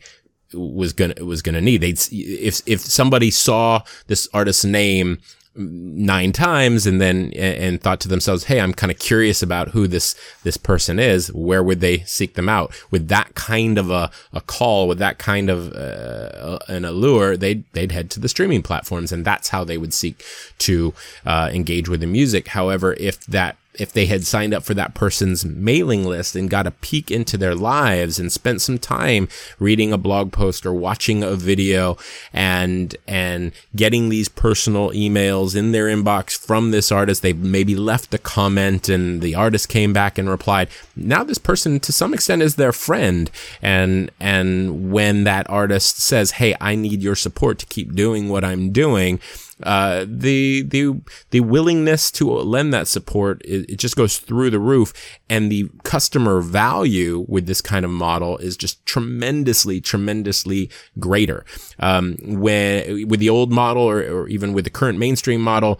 was 0.53 0.93
gonna 0.93 1.13
was 1.23 1.41
gonna 1.41 1.61
need. 1.61 1.81
They'd 1.81 1.99
if 2.11 2.61
if 2.65 2.81
somebody 2.81 3.31
saw 3.31 3.83
this 4.07 4.27
artist's 4.33 4.65
name 4.65 5.19
nine 5.53 6.31
times 6.31 6.87
and 6.87 7.01
then 7.01 7.31
and 7.35 7.81
thought 7.81 7.99
to 7.99 8.07
themselves 8.07 8.45
hey 8.45 8.61
i'm 8.61 8.73
kind 8.73 8.89
of 8.89 8.97
curious 8.97 9.43
about 9.43 9.69
who 9.69 9.85
this 9.85 10.15
this 10.43 10.57
person 10.57 10.99
is. 10.99 11.31
Where 11.33 11.63
would 11.63 11.79
they 11.81 11.99
seek 11.99 12.33
them 12.33 12.49
out? 12.49 12.73
With 12.89 13.07
that 13.09 13.35
kind 13.35 13.77
of 13.77 13.91
a, 13.91 14.11
a 14.33 14.41
call 14.41 14.87
with 14.87 14.97
that 14.99 15.17
kind 15.17 15.49
of 15.49 15.73
uh, 15.73 16.59
an 16.67 16.85
allure 16.85 17.37
they'd 17.37 17.63
they'd 17.73 17.91
head 17.91 18.09
to 18.11 18.19
the 18.19 18.29
streaming 18.29 18.63
platforms 18.63 19.11
and 19.11 19.25
that's 19.25 19.49
how 19.49 19.63
they 19.63 19.77
would 19.77 19.93
seek 19.93 20.23
to 20.59 20.93
uh, 21.25 21.49
engage 21.53 21.87
with 21.89 21.99
the 21.99 22.07
music. 22.07 22.49
However 22.49 22.93
if 22.93 23.25
that 23.25 23.57
if 23.75 23.93
they 23.93 24.05
had 24.05 24.25
signed 24.25 24.53
up 24.53 24.63
for 24.63 24.73
that 24.73 24.93
person's 24.93 25.45
mailing 25.45 26.03
list 26.03 26.35
and 26.35 26.49
got 26.49 26.67
a 26.67 26.71
peek 26.71 27.09
into 27.09 27.37
their 27.37 27.55
lives 27.55 28.19
and 28.19 28.31
spent 28.31 28.61
some 28.61 28.77
time 28.77 29.27
reading 29.59 29.93
a 29.93 29.97
blog 29.97 30.31
post 30.31 30.65
or 30.65 30.73
watching 30.73 31.23
a 31.23 31.35
video 31.35 31.97
and 32.33 32.95
and 33.07 33.51
getting 33.75 34.09
these 34.09 34.27
personal 34.27 34.89
emails 34.91 35.55
in 35.55 35.71
their 35.71 35.85
inbox 35.85 36.37
from 36.37 36.71
this 36.71 36.91
artist 36.91 37.21
they 37.21 37.33
maybe 37.33 37.75
left 37.75 38.13
a 38.13 38.17
comment 38.17 38.89
and 38.89 39.21
the 39.21 39.35
artist 39.35 39.69
came 39.69 39.93
back 39.93 40.17
and 40.17 40.29
replied. 40.29 40.67
Now 40.95 41.23
this 41.23 41.37
person 41.37 41.79
to 41.81 41.93
some 41.93 42.13
extent 42.13 42.41
is 42.41 42.55
their 42.55 42.73
friend. 42.73 43.31
And 43.61 44.11
and 44.19 44.91
when 44.91 45.23
that 45.23 45.49
artist 45.49 45.99
says 45.99 46.31
hey 46.31 46.55
I 46.59 46.75
need 46.75 47.01
your 47.01 47.15
support 47.15 47.57
to 47.59 47.65
keep 47.65 47.95
doing 47.95 48.27
what 48.27 48.43
I'm 48.43 48.71
doing 48.71 49.19
uh, 49.63 50.05
the 50.07 50.63
the 50.63 51.01
the 51.29 51.39
willingness 51.39 52.11
to 52.11 52.31
lend 52.31 52.73
that 52.73 52.87
support 52.87 53.41
it, 53.45 53.69
it, 53.69 53.75
just 53.77 53.95
goes 53.95 54.19
through 54.19 54.49
the 54.49 54.59
roof, 54.59 54.93
and 55.29 55.51
the 55.51 55.69
customer 55.83 56.41
value 56.41 57.25
with 57.27 57.45
this 57.45 57.61
kind 57.61 57.85
of 57.85 57.91
model 57.91 58.37
is 58.37 58.57
just 58.57 58.85
tremendously 58.85 59.81
tremendously 59.81 60.69
greater. 60.99 61.45
Um, 61.79 62.17
when 62.21 63.07
with 63.07 63.19
the 63.19 63.29
old 63.29 63.51
model 63.51 63.83
or, 63.83 63.99
or 64.01 64.27
even 64.27 64.53
with 64.53 64.65
the 64.65 64.71
current 64.71 64.97
mainstream 64.97 65.41
model 65.41 65.79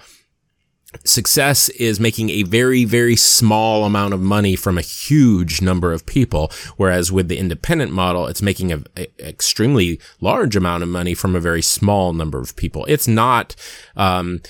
success 1.04 1.70
is 1.70 2.00
making 2.00 2.30
a 2.30 2.44
very, 2.44 2.86
very 2.86 3.16
small 3.16 3.86
amount 3.86 4.14
of 4.14 4.22
money 4.22 4.56
from 4.56 4.78
a 4.78 4.82
huge 4.82 5.62
number 5.62 5.94
of 5.94 6.06
people. 6.06 6.52
Whereas 6.78 7.12
with 7.12 7.28
the 7.28 7.38
independent 7.38 7.92
model, 7.92 8.28
it's 8.28 8.42
making 8.42 8.72
an 8.72 8.86
extremely 9.20 10.00
large 10.20 10.56
amount 10.56 10.84
of 10.84 10.90
money 10.90 11.14
from 11.14 11.36
a 11.36 11.40
very 11.40 11.62
small 11.62 12.14
number 12.14 12.40
of 12.40 12.56
people. 12.56 12.86
It's 12.86 13.08
not, 13.08 13.56
um, 13.96 14.42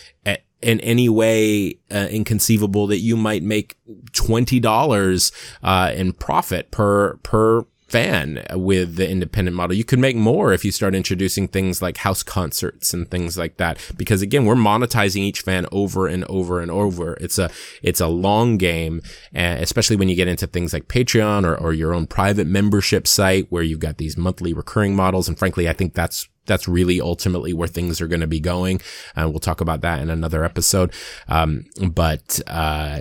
in 0.61 0.79
any 0.81 1.09
way 1.09 1.79
uh, 1.91 2.07
inconceivable 2.11 2.87
that 2.87 2.99
you 2.99 3.17
might 3.17 3.43
make 3.43 3.75
$20 4.11 5.31
uh, 5.63 5.91
in 5.95 6.13
profit 6.13 6.71
per 6.71 7.15
per 7.17 7.65
fan 7.91 8.43
with 8.53 8.95
the 8.95 9.09
independent 9.09 9.55
model. 9.55 9.75
You 9.75 9.83
could 9.83 9.99
make 9.99 10.15
more 10.15 10.53
if 10.53 10.63
you 10.63 10.71
start 10.71 10.95
introducing 10.95 11.47
things 11.47 11.81
like 11.81 11.97
house 11.97 12.23
concerts 12.23 12.93
and 12.93 13.09
things 13.11 13.37
like 13.37 13.57
that. 13.57 13.77
Because 13.97 14.21
again, 14.21 14.45
we're 14.45 14.55
monetizing 14.55 15.21
each 15.21 15.41
fan 15.41 15.65
over 15.71 16.07
and 16.07 16.23
over 16.25 16.61
and 16.61 16.71
over. 16.71 17.17
It's 17.19 17.37
a, 17.37 17.51
it's 17.83 17.99
a 17.99 18.07
long 18.07 18.57
game, 18.57 19.01
especially 19.33 19.97
when 19.97 20.09
you 20.09 20.15
get 20.15 20.29
into 20.29 20.47
things 20.47 20.71
like 20.73 20.87
Patreon 20.87 21.45
or, 21.45 21.55
or 21.55 21.73
your 21.73 21.93
own 21.93 22.07
private 22.07 22.47
membership 22.47 23.07
site 23.07 23.47
where 23.49 23.63
you've 23.63 23.79
got 23.79 23.97
these 23.97 24.17
monthly 24.17 24.53
recurring 24.53 24.95
models. 24.95 25.27
And 25.27 25.37
frankly, 25.37 25.67
I 25.67 25.73
think 25.73 25.93
that's 25.93 26.29
that's 26.45 26.67
really 26.67 26.99
ultimately 26.99 27.53
where 27.53 27.67
things 27.67 28.01
are 28.01 28.07
going 28.07 28.21
to 28.21 28.27
be 28.27 28.39
going. 28.39 28.81
And 29.15 29.29
we'll 29.29 29.39
talk 29.39 29.61
about 29.61 29.81
that 29.81 30.01
in 30.01 30.09
another 30.09 30.43
episode. 30.43 30.91
Um, 31.27 31.65
but, 31.89 32.39
uh, 32.47 32.99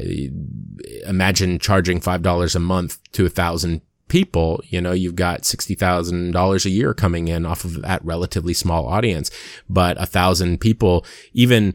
imagine 1.06 1.58
charging 1.58 2.00
$5 2.00 2.54
a 2.54 2.58
month 2.58 2.98
to 3.12 3.24
a 3.24 3.30
thousand 3.30 3.80
people, 4.10 4.60
you 4.64 4.80
know, 4.80 4.92
you've 4.92 5.16
got 5.16 5.42
$60,000 5.42 6.64
a 6.64 6.70
year 6.70 6.92
coming 6.92 7.28
in 7.28 7.46
off 7.46 7.64
of 7.64 7.80
that 7.80 8.04
relatively 8.04 8.52
small 8.52 8.86
audience, 8.86 9.30
but 9.70 10.00
a 10.00 10.04
thousand 10.04 10.60
people, 10.60 11.06
even 11.32 11.74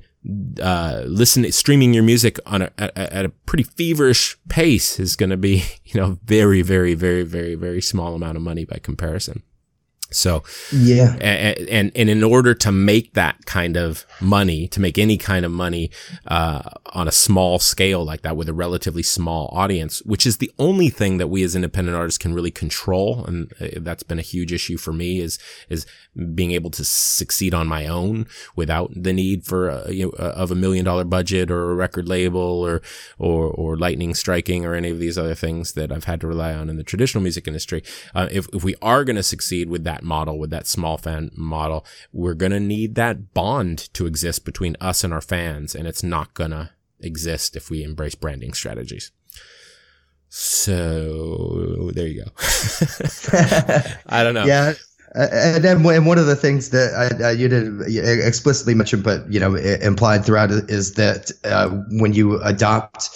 uh, 0.62 1.04
listen, 1.08 1.52
streaming 1.52 1.94
your 1.94 2.04
music 2.04 2.40
on 2.46 2.64
a, 2.64 2.72
at 2.78 3.26
a 3.26 3.30
pretty 3.30 3.64
feverish 3.64 4.38
pace 4.50 5.00
is 5.00 5.16
going 5.16 5.30
to 5.30 5.38
be, 5.38 5.64
you 5.86 6.00
know, 6.00 6.20
very, 6.26 6.62
very, 6.62 6.94
very, 6.94 7.24
very, 7.24 7.56
very 7.56 7.82
small 7.82 8.14
amount 8.14 8.38
of 8.38 8.44
money 8.44 8.66
by 8.66 8.78
comparison. 8.78 9.42
So 10.12 10.44
yeah, 10.72 11.18
and, 11.20 11.68
and, 11.68 11.92
and 11.96 12.10
in 12.10 12.24
order 12.24 12.54
to 12.54 12.72
make 12.72 13.14
that 13.14 13.46
kind 13.46 13.76
of 13.76 14.06
money, 14.22 14.68
to 14.70 14.80
make 14.80 14.98
any 14.98 15.18
kind 15.18 15.46
of 15.46 15.52
money 15.52 15.92
uh, 16.28 16.62
on 16.94 17.08
a 17.08 17.12
small 17.12 17.60
scale 17.60 18.06
like 18.06 18.22
that 18.22 18.38
with 18.38 18.48
a 18.48 18.54
relatively 18.54 19.04
small 19.04 19.50
audience, 19.52 20.02
which 20.04 20.26
is 20.26 20.38
the 20.38 20.52
only 20.60 20.90
thing 20.90 21.18
that 21.18 21.28
we 21.28 21.44
as 21.44 21.56
independent 21.56 21.98
artists 21.98 22.18
can 22.18 22.34
really 22.34 22.52
control, 22.52 23.26
and 23.26 23.52
uh, 23.60 23.68
that's 23.78 24.04
been 24.04 24.20
a 24.20 24.24
huge 24.24 24.54
issue 24.54 24.78
for 24.78 24.94
me 24.94 25.20
is 25.20 25.40
is 25.70 25.86
being 26.34 26.52
able 26.52 26.70
to 26.70 26.86
succeed 26.86 27.54
on 27.54 27.68
my 27.68 27.88
own 27.88 28.26
without 28.56 28.92
the 28.96 29.12
need 29.12 29.44
for 29.44 29.70
a, 29.70 29.92
you 29.92 30.06
know, 30.06 30.12
of 30.12 30.52
a 30.52 30.56
million 30.56 30.86
dollar 30.86 31.04
budget 31.04 31.52
or 31.52 31.72
a 31.72 31.76
record 31.76 32.08
label 32.08 32.40
or 32.42 32.82
or 33.18 33.48
or 33.48 33.78
lightning 33.78 34.14
striking 34.14 34.66
or 34.66 34.76
any 34.76 34.90
of 34.90 35.00
these 35.00 35.18
other 35.18 35.36
things 35.36 35.74
that 35.74 35.92
I've 35.92 36.06
had 36.06 36.22
to 36.22 36.28
rely 36.28 36.54
on 36.54 36.70
in 36.70 36.78
the 36.78 36.84
traditional 36.84 37.22
music 37.22 37.48
industry. 37.48 37.84
Uh, 38.14 38.30
if 38.32 38.48
if 38.54 38.64
we 38.64 38.76
are 38.82 39.04
going 39.04 39.16
to 39.18 39.24
succeed 39.24 39.70
with 39.70 39.84
that 39.84 39.95
model, 40.04 40.38
with 40.38 40.50
that 40.52 40.68
small 40.68 40.98
fan 40.98 41.32
model, 41.36 41.86
we're 42.12 42.34
going 42.34 42.52
to 42.52 42.60
need 42.60 42.96
that 42.96 43.34
bond 43.34 43.94
to 43.94 44.06
exist 44.06 44.46
between 44.46 44.76
us 44.80 45.04
and 45.04 45.14
our 45.14 45.22
fans. 45.22 45.76
And 45.76 45.88
it's 45.88 46.04
not 46.04 46.34
going 46.34 46.52
to 46.52 46.72
exist 47.00 47.56
if 47.56 47.70
we 47.70 47.84
embrace 47.84 48.16
branding 48.16 48.54
strategies. 48.54 49.12
So 50.30 51.92
there 51.94 52.08
you 52.08 52.26
go. 52.26 52.32
I 54.08 54.24
don't 54.24 54.34
know. 54.34 54.46
Yeah. 54.46 54.74
and 55.14 55.64
then 55.64 55.86
and 55.86 56.06
one 56.06 56.18
of 56.18 56.26
the 56.26 56.36
things 56.36 56.72
that 56.72 57.22
I, 57.24 57.32
you 57.32 57.48
didn't 57.48 57.84
explicitly 57.88 58.76
mention, 58.76 59.02
but 59.02 59.32
you 59.32 59.40
know, 59.40 59.56
implied 59.56 60.26
throughout 60.26 60.52
is 60.52 60.96
that 60.96 61.32
uh, 61.46 61.70
when 61.92 62.12
you 62.12 62.42
adopt 62.42 63.10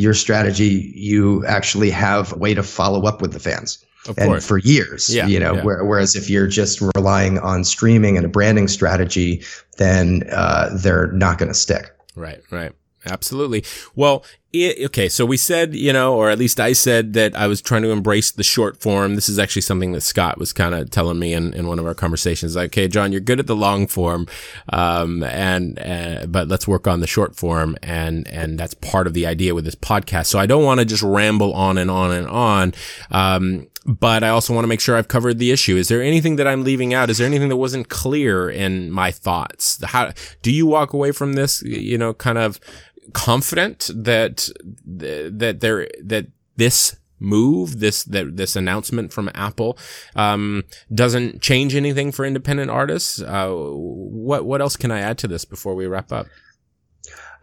your 0.00 0.14
strategy, 0.14 0.92
you 0.96 1.46
actually 1.46 1.90
have 1.90 2.32
a 2.32 2.38
way 2.38 2.54
to 2.54 2.62
follow 2.64 3.06
up 3.06 3.22
with 3.22 3.32
the 3.32 3.40
fans. 3.40 3.83
Of 4.06 4.18
and 4.18 4.28
course. 4.28 4.46
for 4.46 4.58
years, 4.58 5.14
yeah, 5.14 5.26
you 5.26 5.40
know, 5.40 5.54
yeah. 5.54 5.62
whereas 5.62 6.14
if 6.14 6.28
you're 6.28 6.46
just 6.46 6.82
relying 6.94 7.38
on 7.38 7.64
streaming 7.64 8.18
and 8.18 8.26
a 8.26 8.28
branding 8.28 8.68
strategy, 8.68 9.42
then 9.78 10.24
uh, 10.30 10.70
they're 10.74 11.10
not 11.12 11.38
going 11.38 11.48
to 11.48 11.54
stick. 11.54 11.90
Right, 12.14 12.42
right. 12.50 12.72
Absolutely. 13.06 13.64
Well, 13.94 14.24
it, 14.52 14.86
okay, 14.86 15.08
so 15.08 15.26
we 15.26 15.36
said, 15.36 15.74
you 15.74 15.92
know, 15.92 16.14
or 16.14 16.30
at 16.30 16.38
least 16.38 16.60
I 16.60 16.72
said 16.72 17.12
that 17.14 17.36
I 17.36 17.48
was 17.48 17.60
trying 17.60 17.82
to 17.82 17.90
embrace 17.90 18.30
the 18.30 18.42
short 18.42 18.80
form. 18.80 19.14
This 19.14 19.28
is 19.28 19.38
actually 19.38 19.62
something 19.62 19.92
that 19.92 20.00
Scott 20.02 20.38
was 20.38 20.52
kind 20.52 20.74
of 20.74 20.90
telling 20.90 21.18
me 21.18 21.34
in, 21.34 21.52
in 21.54 21.66
one 21.66 21.78
of 21.78 21.86
our 21.86 21.94
conversations. 21.94 22.56
Like, 22.56 22.66
okay, 22.66 22.88
John, 22.88 23.10
you're 23.10 23.20
good 23.20 23.40
at 23.40 23.46
the 23.46 23.56
long 23.56 23.86
form, 23.86 24.26
um, 24.72 25.22
and 25.24 25.78
uh, 25.80 26.26
but 26.26 26.48
let's 26.48 26.68
work 26.68 26.86
on 26.86 27.00
the 27.00 27.06
short 27.06 27.34
form, 27.34 27.76
and 27.82 28.28
and 28.28 28.58
that's 28.58 28.74
part 28.74 29.06
of 29.06 29.12
the 29.12 29.26
idea 29.26 29.54
with 29.54 29.64
this 29.64 29.74
podcast. 29.74 30.26
So 30.26 30.38
I 30.38 30.46
don't 30.46 30.64
want 30.64 30.80
to 30.80 30.86
just 30.86 31.02
ramble 31.02 31.52
on 31.52 31.76
and 31.76 31.90
on 31.90 32.12
and 32.12 32.28
on. 32.28 32.74
Um, 33.10 33.66
but 33.86 34.24
I 34.24 34.28
also 34.28 34.54
want 34.54 34.64
to 34.64 34.68
make 34.68 34.80
sure 34.80 34.96
I've 34.96 35.08
covered 35.08 35.38
the 35.38 35.50
issue. 35.50 35.76
Is 35.76 35.88
there 35.88 36.02
anything 36.02 36.36
that 36.36 36.46
I'm 36.46 36.64
leaving 36.64 36.94
out? 36.94 37.10
Is 37.10 37.18
there 37.18 37.26
anything 37.26 37.48
that 37.50 37.56
wasn't 37.56 37.88
clear 37.88 38.48
in 38.48 38.90
my 38.90 39.10
thoughts? 39.10 39.82
How 39.84 40.12
do 40.42 40.50
you 40.50 40.66
walk 40.66 40.92
away 40.92 41.12
from 41.12 41.34
this? 41.34 41.62
You 41.62 41.98
know, 41.98 42.14
kind 42.14 42.38
of 42.38 42.58
confident 43.12 43.90
that 43.94 44.48
that 44.84 45.60
there 45.60 45.88
that 46.02 46.26
this 46.56 46.96
move 47.20 47.80
this 47.80 48.04
that 48.04 48.36
this 48.36 48.56
announcement 48.56 49.12
from 49.12 49.30
Apple 49.34 49.78
um, 50.16 50.64
doesn't 50.92 51.40
change 51.40 51.74
anything 51.74 52.12
for 52.12 52.24
independent 52.24 52.70
artists. 52.70 53.20
Uh, 53.20 53.50
what 53.50 54.44
what 54.44 54.60
else 54.60 54.76
can 54.76 54.90
I 54.90 55.00
add 55.00 55.18
to 55.18 55.28
this 55.28 55.44
before 55.44 55.74
we 55.74 55.86
wrap 55.86 56.12
up? 56.12 56.26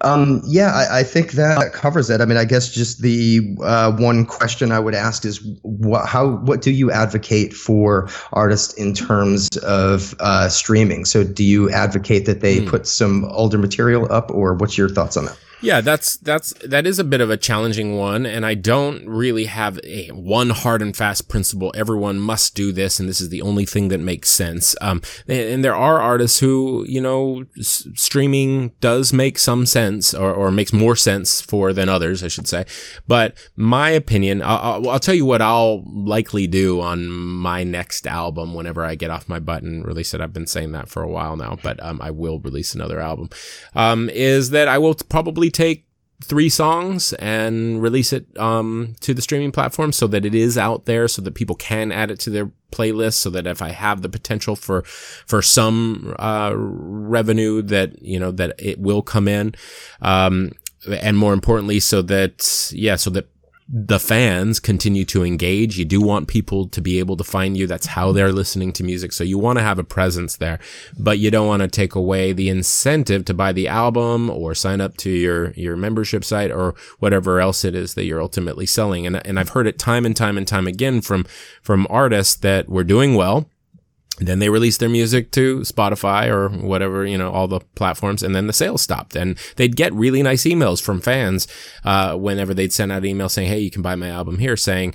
Um, 0.03 0.41
yeah, 0.45 0.71
I, 0.71 0.99
I, 0.99 1.03
think 1.03 1.33
that 1.33 1.73
covers 1.73 2.09
it. 2.09 2.21
I 2.21 2.25
mean, 2.25 2.37
I 2.37 2.45
guess 2.45 2.71
just 2.71 3.01
the 3.01 3.55
uh, 3.61 3.91
one 3.91 4.25
question 4.25 4.71
I 4.71 4.79
would 4.79 4.95
ask 4.95 5.25
is, 5.25 5.41
what, 5.61 6.07
how, 6.07 6.37
what 6.37 6.61
do 6.61 6.71
you 6.71 6.91
advocate 6.91 7.53
for 7.53 8.09
artists 8.33 8.73
in 8.73 8.93
terms 8.93 9.49
of 9.57 10.15
uh, 10.19 10.49
streaming? 10.49 11.05
So, 11.05 11.23
do 11.23 11.43
you 11.43 11.69
advocate 11.69 12.25
that 12.25 12.41
they 12.41 12.59
mm. 12.59 12.67
put 12.67 12.87
some 12.87 13.25
older 13.25 13.59
material 13.59 14.11
up, 14.11 14.31
or 14.31 14.55
what's 14.55 14.77
your 14.77 14.89
thoughts 14.89 15.17
on 15.17 15.25
that? 15.25 15.37
Yeah, 15.61 15.81
that's 15.81 16.17
that's 16.17 16.53
that 16.65 16.87
is 16.87 16.97
a 16.97 17.03
bit 17.03 17.21
of 17.21 17.29
a 17.29 17.37
challenging 17.37 17.95
one, 17.95 18.25
and 18.25 18.45
I 18.45 18.55
don't 18.55 19.07
really 19.07 19.45
have 19.45 19.79
a 19.83 20.07
one 20.07 20.49
hard 20.49 20.81
and 20.81 20.95
fast 20.97 21.29
principle. 21.29 21.71
Everyone 21.75 22.19
must 22.19 22.55
do 22.55 22.71
this, 22.71 22.99
and 22.99 23.07
this 23.07 23.21
is 23.21 23.29
the 23.29 23.43
only 23.43 23.65
thing 23.65 23.89
that 23.89 23.99
makes 23.99 24.31
sense. 24.31 24.75
Um, 24.81 25.03
and 25.27 25.63
there 25.63 25.75
are 25.75 26.01
artists 26.01 26.39
who, 26.39 26.83
you 26.87 26.99
know, 26.99 27.45
s- 27.57 27.87
streaming 27.93 28.71
does 28.81 29.13
make 29.13 29.37
some 29.37 29.67
sense, 29.67 29.90
or, 30.13 30.33
or 30.33 30.51
makes 30.51 30.73
more 30.73 30.95
sense 30.95 31.41
for 31.41 31.73
than 31.73 31.89
others, 31.89 32.23
I 32.23 32.27
should 32.27 32.47
say. 32.47 32.65
But 33.07 33.37
my 33.55 33.89
opinion, 33.89 34.41
I'll, 34.41 34.89
I'll 34.89 34.99
tell 34.99 35.15
you 35.15 35.25
what 35.25 35.41
I'll 35.41 35.83
likely 35.85 36.47
do 36.47 36.81
on 36.81 37.07
my 37.07 37.63
next 37.63 38.07
album 38.07 38.53
whenever 38.53 38.83
I 38.85 38.95
get 38.95 39.11
off 39.11 39.29
my 39.29 39.39
butt 39.39 39.63
and 39.63 39.85
release 39.85 40.13
it. 40.13 40.21
I've 40.21 40.33
been 40.33 40.47
saying 40.47 40.71
that 40.71 40.89
for 40.89 41.03
a 41.03 41.09
while 41.09 41.35
now, 41.35 41.57
but 41.61 41.81
um, 41.83 42.01
I 42.01 42.11
will 42.11 42.39
release 42.39 42.73
another 42.73 42.99
album. 42.99 43.29
Um, 43.75 44.09
is 44.09 44.49
that 44.51 44.67
I 44.67 44.77
will 44.77 44.95
probably 44.95 45.51
take 45.51 45.85
three 46.23 46.49
songs 46.49 47.13
and 47.13 47.81
release 47.81 48.13
it 48.13 48.25
um, 48.37 48.95
to 48.99 49.13
the 49.13 49.21
streaming 49.21 49.51
platform 49.51 49.91
so 49.91 50.07
that 50.07 50.25
it 50.25 50.35
is 50.35 50.57
out 50.57 50.85
there 50.85 51.07
so 51.07 51.21
that 51.21 51.33
people 51.33 51.55
can 51.55 51.91
add 51.91 52.11
it 52.11 52.19
to 52.19 52.29
their 52.29 52.51
playlist 52.71 53.15
so 53.15 53.29
that 53.29 53.47
if 53.47 53.61
I 53.61 53.69
have 53.69 54.01
the 54.01 54.09
potential 54.09 54.55
for 54.55 54.83
for 54.83 55.41
some 55.41 56.15
uh, 56.19 56.53
revenue 56.55 57.61
that 57.63 58.01
you 58.01 58.19
know 58.19 58.31
that 58.31 58.55
it 58.59 58.79
will 58.79 59.01
come 59.01 59.27
in 59.27 59.55
um, 60.01 60.51
and 60.87 61.17
more 61.17 61.33
importantly 61.33 61.79
so 61.79 62.01
that 62.03 62.71
yeah 62.73 62.95
so 62.95 63.09
that 63.09 63.27
the 63.73 63.99
fans 63.99 64.59
continue 64.59 65.05
to 65.05 65.23
engage. 65.23 65.77
You 65.77 65.85
do 65.85 66.01
want 66.01 66.27
people 66.27 66.67
to 66.67 66.81
be 66.81 66.99
able 66.99 67.15
to 67.15 67.23
find 67.23 67.55
you. 67.55 67.67
That's 67.67 67.85
how 67.85 68.11
they're 68.11 68.33
listening 68.33 68.73
to 68.73 68.83
music. 68.83 69.13
So 69.13 69.23
you 69.23 69.37
want 69.37 69.59
to 69.59 69.63
have 69.63 69.79
a 69.79 69.83
presence 69.83 70.35
there, 70.35 70.59
but 70.99 71.19
you 71.19 71.31
don't 71.31 71.47
want 71.47 71.61
to 71.61 71.69
take 71.69 71.95
away 71.95 72.33
the 72.33 72.49
incentive 72.49 73.23
to 73.25 73.33
buy 73.33 73.53
the 73.53 73.69
album 73.69 74.29
or 74.29 74.53
sign 74.53 74.81
up 74.81 74.97
to 74.97 75.09
your, 75.09 75.51
your 75.51 75.77
membership 75.77 76.25
site 76.25 76.51
or 76.51 76.75
whatever 76.99 77.39
else 77.39 77.63
it 77.63 77.73
is 77.73 77.93
that 77.93 78.03
you're 78.03 78.21
ultimately 78.21 78.65
selling. 78.65 79.07
And, 79.07 79.25
and 79.25 79.39
I've 79.39 79.49
heard 79.49 79.67
it 79.67 79.79
time 79.79 80.05
and 80.05 80.17
time 80.17 80.37
and 80.37 80.47
time 80.47 80.67
again 80.67 80.99
from, 80.99 81.25
from 81.61 81.87
artists 81.89 82.35
that 82.35 82.67
were 82.67 82.83
doing 82.83 83.15
well 83.15 83.47
then 84.17 84.39
they 84.39 84.49
released 84.49 84.79
their 84.79 84.89
music 84.89 85.31
to 85.31 85.61
Spotify 85.61 86.27
or 86.27 86.49
whatever, 86.49 87.05
you 87.05 87.17
know, 87.17 87.31
all 87.31 87.47
the 87.47 87.61
platforms, 87.75 88.21
and 88.21 88.35
then 88.35 88.47
the 88.47 88.53
sales 88.53 88.81
stopped. 88.81 89.15
And 89.15 89.37
they'd 89.55 89.75
get 89.75 89.93
really 89.93 90.21
nice 90.21 90.43
emails 90.43 90.81
from 90.81 91.01
fans 91.01 91.47
uh, 91.83 92.15
whenever 92.15 92.53
they'd 92.53 92.73
send 92.73 92.91
out 92.91 92.99
an 92.99 93.05
email 93.05 93.29
saying, 93.29 93.47
"Hey, 93.47 93.59
you 93.59 93.71
can 93.71 93.81
buy 93.81 93.95
my 93.95 94.09
album 94.09 94.37
here," 94.37 94.57
saying, 94.57 94.93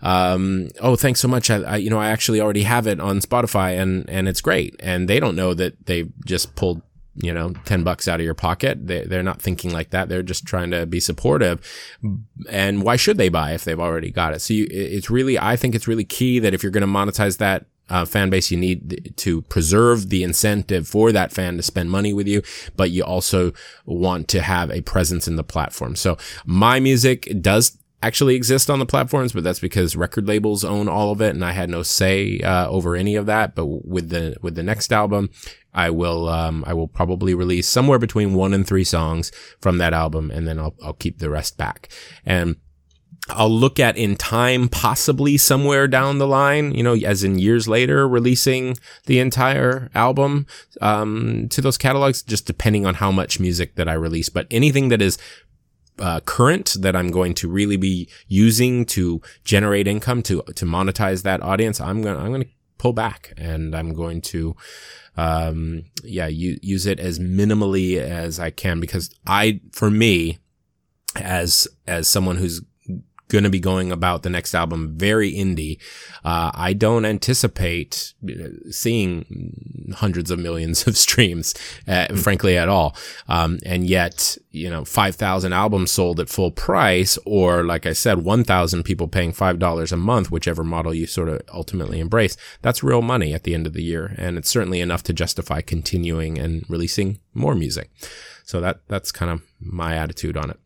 um, 0.00 0.70
"Oh, 0.80 0.96
thanks 0.96 1.20
so 1.20 1.28
much. 1.28 1.50
I, 1.50 1.62
I, 1.62 1.76
you 1.76 1.90
know, 1.90 2.00
I 2.00 2.08
actually 2.08 2.40
already 2.40 2.62
have 2.64 2.86
it 2.86 3.00
on 3.00 3.20
Spotify, 3.20 3.80
and 3.80 4.08
and 4.08 4.28
it's 4.28 4.40
great." 4.40 4.74
And 4.80 5.08
they 5.08 5.20
don't 5.20 5.36
know 5.36 5.54
that 5.54 5.86
they 5.86 6.06
just 6.24 6.56
pulled 6.56 6.82
you 7.16 7.32
know, 7.32 7.52
10 7.64 7.84
bucks 7.84 8.08
out 8.08 8.18
of 8.18 8.24
your 8.24 8.34
pocket. 8.34 8.88
They, 8.88 9.04
they're 9.04 9.22
not 9.22 9.40
thinking 9.40 9.72
like 9.72 9.90
that. 9.90 10.08
They're 10.08 10.22
just 10.22 10.46
trying 10.46 10.72
to 10.72 10.84
be 10.84 10.98
supportive. 10.98 11.60
And 12.50 12.82
why 12.82 12.96
should 12.96 13.18
they 13.18 13.28
buy 13.28 13.52
if 13.52 13.64
they've 13.64 13.78
already 13.78 14.10
got 14.10 14.34
it? 14.34 14.40
So 14.40 14.52
you, 14.52 14.66
it's 14.68 15.10
really, 15.10 15.38
I 15.38 15.54
think 15.54 15.76
it's 15.76 15.86
really 15.86 16.04
key 16.04 16.40
that 16.40 16.54
if 16.54 16.64
you're 16.64 16.72
going 16.72 16.80
to 16.80 16.88
monetize 16.88 17.38
that 17.38 17.66
uh, 17.90 18.04
fan 18.04 18.30
base, 18.30 18.50
you 18.50 18.56
need 18.56 19.12
to 19.16 19.42
preserve 19.42 20.08
the 20.08 20.22
incentive 20.22 20.88
for 20.88 21.12
that 21.12 21.32
fan 21.32 21.56
to 21.56 21.62
spend 21.62 21.90
money 21.90 22.12
with 22.12 22.26
you, 22.26 22.42
but 22.76 22.90
you 22.90 23.02
also 23.04 23.52
want 23.84 24.28
to 24.28 24.42
have 24.42 24.70
a 24.70 24.80
presence 24.80 25.28
in 25.28 25.36
the 25.36 25.44
platform. 25.44 25.96
So 25.96 26.16
my 26.46 26.80
music 26.80 27.28
does 27.40 27.78
actually 28.04 28.34
exist 28.34 28.68
on 28.68 28.78
the 28.78 28.86
platforms, 28.86 29.32
but 29.32 29.44
that's 29.44 29.60
because 29.60 29.96
record 29.96 30.28
labels 30.28 30.62
own 30.62 30.88
all 30.88 31.10
of 31.10 31.22
it, 31.22 31.34
and 31.34 31.44
I 31.44 31.52
had 31.52 31.70
no 31.70 31.82
say 31.82 32.38
uh, 32.40 32.68
over 32.68 32.96
any 32.96 33.16
of 33.16 33.26
that. 33.26 33.54
But 33.54 33.66
with 33.66 34.10
the 34.10 34.36
with 34.42 34.54
the 34.54 34.62
next 34.62 34.92
album, 34.92 35.30
I 35.72 35.90
will 35.90 36.28
um, 36.28 36.64
I 36.66 36.74
will 36.74 36.88
probably 36.88 37.34
release 37.34 37.68
somewhere 37.68 37.98
between 37.98 38.34
one 38.34 38.52
and 38.52 38.66
three 38.66 38.84
songs 38.84 39.32
from 39.60 39.78
that 39.78 39.94
album, 39.94 40.30
and 40.30 40.46
then 40.46 40.58
I'll 40.58 40.74
I'll 40.82 40.92
keep 40.94 41.18
the 41.18 41.30
rest 41.30 41.56
back. 41.56 41.88
And 42.26 42.56
I'll 43.30 43.50
look 43.50 43.80
at 43.80 43.96
in 43.96 44.16
time, 44.16 44.68
possibly 44.68 45.38
somewhere 45.38 45.88
down 45.88 46.18
the 46.18 46.26
line, 46.26 46.74
you 46.74 46.82
know, 46.82 46.94
as 46.94 47.24
in 47.24 47.38
years 47.38 47.66
later, 47.66 48.06
releasing 48.06 48.76
the 49.06 49.18
entire 49.18 49.90
album 49.94 50.46
um, 50.82 51.48
to 51.48 51.62
those 51.62 51.78
catalogs, 51.78 52.22
just 52.22 52.46
depending 52.46 52.84
on 52.84 52.94
how 52.94 53.10
much 53.10 53.40
music 53.40 53.76
that 53.76 53.88
I 53.88 53.94
release. 53.94 54.28
But 54.28 54.46
anything 54.50 54.88
that 54.88 55.00
is 55.00 55.16
uh, 55.98 56.20
current 56.20 56.76
that 56.80 56.94
I'm 56.94 57.10
going 57.10 57.32
to 57.34 57.48
really 57.48 57.78
be 57.78 58.08
using 58.28 58.84
to 58.86 59.22
generate 59.42 59.86
income 59.86 60.22
to 60.24 60.42
to 60.42 60.66
monetize 60.66 61.22
that 61.22 61.42
audience, 61.42 61.80
I'm 61.80 62.02
gonna 62.02 62.18
I'm 62.18 62.30
gonna 62.30 62.44
pull 62.76 62.92
back 62.92 63.32
and 63.38 63.74
I'm 63.74 63.94
going 63.94 64.20
to 64.20 64.54
um, 65.16 65.84
yeah 66.02 66.26
use 66.26 66.84
it 66.84 67.00
as 67.00 67.18
minimally 67.18 67.96
as 67.96 68.38
I 68.38 68.50
can 68.50 68.80
because 68.80 69.14
I 69.26 69.60
for 69.72 69.90
me 69.90 70.40
as 71.16 71.68
as 71.86 72.06
someone 72.06 72.36
who's 72.36 72.60
going 73.34 73.44
to 73.44 73.50
be 73.50 73.60
going 73.60 73.90
about 73.90 74.22
the 74.22 74.30
next 74.30 74.54
album 74.54 74.96
very 74.96 75.32
indie. 75.32 75.78
Uh, 76.24 76.52
I 76.54 76.72
don't 76.72 77.04
anticipate 77.04 78.14
seeing 78.70 79.92
hundreds 79.96 80.30
of 80.30 80.38
millions 80.38 80.86
of 80.86 80.96
streams, 81.06 81.52
uh, 81.88 82.06
mm-hmm. 82.06 82.16
frankly, 82.16 82.56
at 82.56 82.68
all. 82.68 82.96
Um, 83.28 83.58
and 83.66 83.84
yet, 83.86 84.38
you 84.52 84.70
know, 84.70 84.84
5,000 84.84 85.52
albums 85.52 85.90
sold 85.90 86.20
at 86.20 86.28
full 86.28 86.52
price, 86.52 87.18
or 87.26 87.64
like 87.64 87.86
I 87.86 87.92
said, 87.92 88.24
1,000 88.24 88.84
people 88.84 89.08
paying 89.08 89.32
$5 89.32 89.92
a 89.92 89.96
month, 89.96 90.30
whichever 90.30 90.62
model 90.62 90.94
you 90.94 91.06
sort 91.06 91.28
of 91.28 91.42
ultimately 91.52 91.98
embrace. 91.98 92.36
That's 92.62 92.84
real 92.84 93.02
money 93.02 93.34
at 93.34 93.42
the 93.42 93.54
end 93.54 93.66
of 93.66 93.72
the 93.72 93.82
year. 93.82 94.14
And 94.16 94.38
it's 94.38 94.48
certainly 94.48 94.80
enough 94.80 95.02
to 95.04 95.12
justify 95.12 95.60
continuing 95.60 96.38
and 96.38 96.64
releasing 96.68 97.18
more 97.34 97.56
music. 97.56 97.90
So 98.44 98.60
that, 98.60 98.80
that's 98.86 99.10
kind 99.10 99.32
of 99.32 99.42
my 99.60 99.96
attitude 99.96 100.36
on 100.36 100.50
it. 100.50 100.60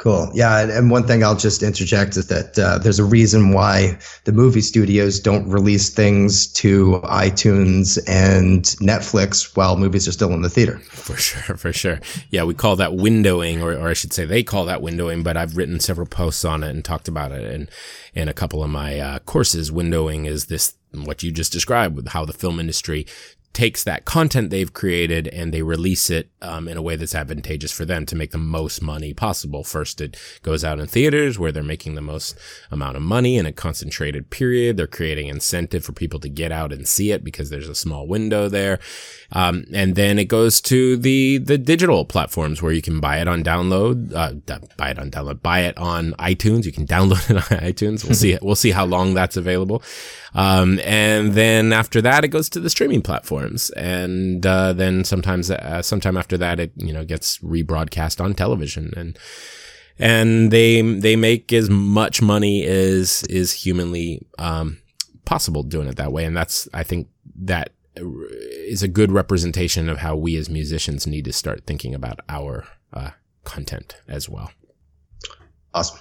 Cool. 0.00 0.30
Yeah, 0.32 0.60
and, 0.60 0.90
one 0.90 1.06
thing 1.06 1.22
I'll 1.22 1.36
just 1.36 1.62
interject 1.62 2.16
is 2.16 2.28
that 2.28 2.58
uh, 2.58 2.78
there's 2.78 2.98
a 2.98 3.04
reason 3.04 3.52
why 3.52 3.98
the 4.24 4.32
movie 4.32 4.62
studios 4.62 5.20
don't 5.20 5.46
release 5.46 5.90
things 5.90 6.50
to 6.54 7.02
iTunes 7.04 7.98
and 8.08 8.62
Netflix 8.80 9.54
while 9.54 9.76
movies 9.76 10.08
are 10.08 10.12
still 10.12 10.32
in 10.32 10.40
the 10.40 10.48
theater. 10.48 10.78
For 10.78 11.18
sure, 11.18 11.54
for 11.54 11.70
sure. 11.74 12.00
Yeah, 12.30 12.44
we 12.44 12.54
call 12.54 12.76
that 12.76 12.92
windowing, 12.92 13.60
or, 13.60 13.74
or 13.74 13.88
I 13.90 13.92
should 13.92 14.14
say, 14.14 14.24
they 14.24 14.42
call 14.42 14.64
that 14.64 14.80
windowing. 14.80 15.22
But 15.22 15.36
I've 15.36 15.58
written 15.58 15.80
several 15.80 16.06
posts 16.06 16.46
on 16.46 16.62
it 16.62 16.70
and 16.70 16.82
talked 16.82 17.06
about 17.06 17.32
it, 17.32 17.44
and 17.44 17.70
in 18.14 18.26
a 18.26 18.32
couple 18.32 18.64
of 18.64 18.70
my 18.70 18.98
uh, 18.98 19.18
courses. 19.18 19.70
Windowing 19.70 20.26
is 20.26 20.46
this 20.46 20.76
what 20.94 21.22
you 21.22 21.30
just 21.30 21.52
described 21.52 21.94
with 21.94 22.08
how 22.08 22.24
the 22.24 22.32
film 22.32 22.58
industry 22.58 23.06
takes 23.52 23.82
that 23.82 24.04
content 24.04 24.50
they've 24.50 24.72
created 24.72 25.26
and 25.28 25.52
they 25.52 25.62
release 25.62 26.08
it 26.08 26.30
um, 26.40 26.68
in 26.68 26.76
a 26.76 26.82
way 26.82 26.94
that's 26.94 27.14
advantageous 27.14 27.72
for 27.72 27.84
them 27.84 28.06
to 28.06 28.14
make 28.14 28.30
the 28.30 28.38
most 28.38 28.80
money 28.80 29.12
possible. 29.12 29.64
First, 29.64 30.00
it 30.00 30.16
goes 30.42 30.64
out 30.64 30.78
in 30.78 30.86
theaters 30.86 31.38
where 31.38 31.50
they're 31.50 31.62
making 31.62 31.96
the 31.96 32.00
most 32.00 32.38
amount 32.70 32.96
of 32.96 33.02
money 33.02 33.36
in 33.36 33.46
a 33.46 33.52
concentrated 33.52 34.30
period. 34.30 34.76
They're 34.76 34.86
creating 34.86 35.26
incentive 35.26 35.84
for 35.84 35.92
people 35.92 36.20
to 36.20 36.28
get 36.28 36.52
out 36.52 36.72
and 36.72 36.86
see 36.86 37.10
it 37.10 37.24
because 37.24 37.50
there's 37.50 37.68
a 37.68 37.74
small 37.74 38.06
window 38.06 38.48
there. 38.48 38.78
Um, 39.32 39.64
and 39.72 39.96
then 39.96 40.18
it 40.18 40.26
goes 40.26 40.60
to 40.62 40.96
the 40.96 41.38
the 41.38 41.58
digital 41.58 42.04
platforms 42.04 42.62
where 42.62 42.72
you 42.72 42.82
can 42.82 43.00
buy 43.00 43.18
it 43.20 43.28
on 43.28 43.42
download, 43.42 44.12
uh, 44.14 44.32
buy 44.76 44.90
it 44.90 44.98
on 44.98 45.10
download, 45.10 45.42
buy 45.42 45.60
it 45.60 45.76
on 45.76 46.12
iTunes. 46.14 46.64
You 46.64 46.72
can 46.72 46.86
download 46.94 47.30
it 47.30 47.36
on 47.36 47.58
iTunes. 47.60 48.04
We'll 48.04 48.14
see. 48.14 48.38
We'll 48.40 48.54
see 48.54 48.70
how 48.70 48.86
long 48.86 49.14
that's 49.14 49.36
available. 49.36 49.82
Um, 50.34 50.78
and 50.80 51.34
then 51.34 51.72
after 51.72 52.00
that, 52.02 52.24
it 52.24 52.28
goes 52.28 52.48
to 52.50 52.60
the 52.60 52.70
streaming 52.70 53.02
platforms, 53.40 53.70
and 53.70 54.44
uh, 54.44 54.72
then 54.72 55.04
sometimes, 55.04 55.50
uh, 55.50 55.82
sometime 55.82 56.16
after 56.16 56.36
that, 56.38 56.60
it 56.60 56.72
you 56.76 56.92
know 56.92 57.04
gets 57.04 57.38
rebroadcast 57.38 58.22
on 58.22 58.34
television, 58.34 58.92
and 58.96 59.18
and 59.98 60.50
they 60.50 60.82
they 60.82 61.16
make 61.16 61.52
as 61.52 61.70
much 61.70 62.22
money 62.22 62.64
as 62.64 63.22
is 63.24 63.52
humanly 63.52 64.26
um, 64.38 64.78
possible 65.24 65.62
doing 65.62 65.88
it 65.88 65.96
that 65.96 66.12
way, 66.12 66.24
and 66.24 66.36
that's 66.36 66.68
I 66.74 66.82
think 66.82 67.08
that 67.42 67.72
is 67.96 68.82
a 68.82 68.88
good 68.88 69.10
representation 69.10 69.88
of 69.88 69.98
how 69.98 70.16
we 70.16 70.36
as 70.36 70.48
musicians 70.48 71.06
need 71.06 71.24
to 71.24 71.32
start 71.32 71.66
thinking 71.66 71.94
about 71.94 72.20
our 72.28 72.66
uh, 72.92 73.10
content 73.44 73.96
as 74.08 74.28
well. 74.28 74.50
Awesome. 75.74 75.98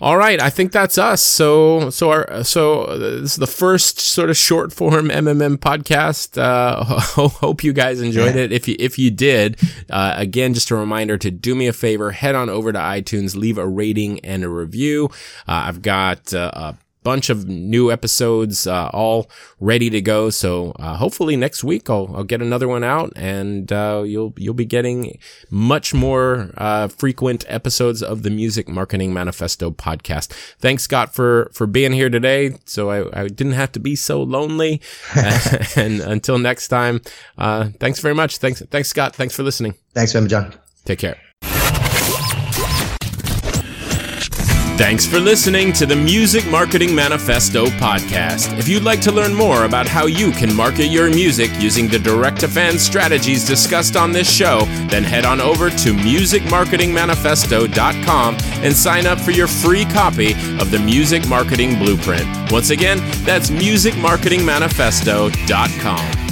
All 0.00 0.16
right, 0.16 0.40
I 0.40 0.50
think 0.50 0.72
that's 0.72 0.98
us. 0.98 1.22
So, 1.22 1.88
so 1.90 2.10
our, 2.10 2.42
so 2.42 2.98
this 2.98 3.32
is 3.32 3.36
the 3.36 3.46
first 3.46 4.00
sort 4.00 4.28
of 4.28 4.36
short 4.36 4.72
form 4.72 5.08
MMM 5.08 5.58
podcast. 5.58 6.36
Uh, 6.36 6.82
hope 7.28 7.62
you 7.62 7.72
guys 7.72 8.00
enjoyed 8.00 8.34
it. 8.34 8.50
If 8.50 8.66
you 8.66 8.74
if 8.80 8.98
you 8.98 9.12
did, 9.12 9.56
uh, 9.88 10.14
again, 10.16 10.52
just 10.52 10.72
a 10.72 10.74
reminder 10.74 11.16
to 11.18 11.30
do 11.30 11.54
me 11.54 11.68
a 11.68 11.72
favor, 11.72 12.10
head 12.10 12.34
on 12.34 12.50
over 12.50 12.72
to 12.72 12.78
iTunes, 12.78 13.36
leave 13.36 13.56
a 13.56 13.68
rating 13.68 14.18
and 14.20 14.42
a 14.42 14.48
review. 14.48 15.10
Uh, 15.46 15.66
I've 15.68 15.80
got 15.80 16.34
uh, 16.34 16.50
a 16.52 16.78
bunch 17.04 17.30
of 17.30 17.46
new 17.46 17.92
episodes 17.92 18.66
uh, 18.66 18.90
all 18.92 19.30
ready 19.60 19.90
to 19.90 20.00
go. 20.00 20.30
So 20.30 20.72
uh, 20.80 20.96
hopefully 20.96 21.36
next 21.36 21.62
week 21.62 21.88
I'll, 21.88 22.10
I'll 22.16 22.24
get 22.24 22.42
another 22.42 22.66
one 22.66 22.82
out, 22.82 23.12
and 23.14 23.70
uh, 23.70 24.02
you'll 24.04 24.34
you'll 24.36 24.54
be 24.54 24.64
getting 24.64 25.18
much 25.50 25.94
more 25.94 26.50
uh, 26.56 26.88
frequent 26.88 27.44
episodes 27.48 28.02
of 28.02 28.24
the 28.24 28.30
Music 28.30 28.68
Marketing 28.68 29.12
Manifesto 29.12 29.70
podcast. 29.70 30.32
Thanks, 30.58 30.82
Scott, 30.82 31.14
for 31.14 31.50
for 31.54 31.66
being 31.68 31.92
here 31.92 32.10
today. 32.10 32.56
So 32.64 32.90
I, 32.90 33.22
I 33.22 33.28
didn't 33.28 33.52
have 33.52 33.70
to 33.72 33.80
be 33.80 33.94
so 33.94 34.22
lonely. 34.22 34.80
and 35.76 36.00
until 36.00 36.38
next 36.38 36.68
time, 36.68 37.00
uh, 37.38 37.68
thanks 37.78 38.00
very 38.00 38.14
much. 38.14 38.38
Thanks, 38.38 38.62
thanks, 38.70 38.88
Scott. 38.88 39.14
Thanks 39.14 39.34
for 39.34 39.42
listening. 39.42 39.74
Thanks, 39.94 40.12
John. 40.12 40.54
Take 40.84 40.98
care. 40.98 41.33
Thanks 44.76 45.06
for 45.06 45.20
listening 45.20 45.72
to 45.74 45.86
the 45.86 45.94
Music 45.94 46.44
Marketing 46.48 46.92
Manifesto 46.92 47.66
podcast. 47.66 48.58
If 48.58 48.66
you'd 48.66 48.82
like 48.82 49.00
to 49.02 49.12
learn 49.12 49.32
more 49.32 49.66
about 49.66 49.86
how 49.86 50.06
you 50.06 50.32
can 50.32 50.52
market 50.52 50.86
your 50.86 51.08
music 51.08 51.52
using 51.60 51.86
the 51.86 52.00
direct 52.00 52.40
to 52.40 52.48
fan 52.48 52.76
strategies 52.76 53.46
discussed 53.46 53.94
on 53.96 54.10
this 54.10 54.28
show, 54.28 54.62
then 54.88 55.04
head 55.04 55.24
on 55.24 55.40
over 55.40 55.70
to 55.70 55.94
musicmarketingmanifesto.com 55.94 58.36
and 58.64 58.76
sign 58.76 59.06
up 59.06 59.20
for 59.20 59.30
your 59.30 59.46
free 59.46 59.84
copy 59.84 60.32
of 60.58 60.72
the 60.72 60.80
Music 60.80 61.28
Marketing 61.28 61.78
Blueprint. 61.78 62.26
Once 62.50 62.70
again, 62.70 62.98
that's 63.24 63.50
musicmarketingmanifesto.com. 63.50 66.23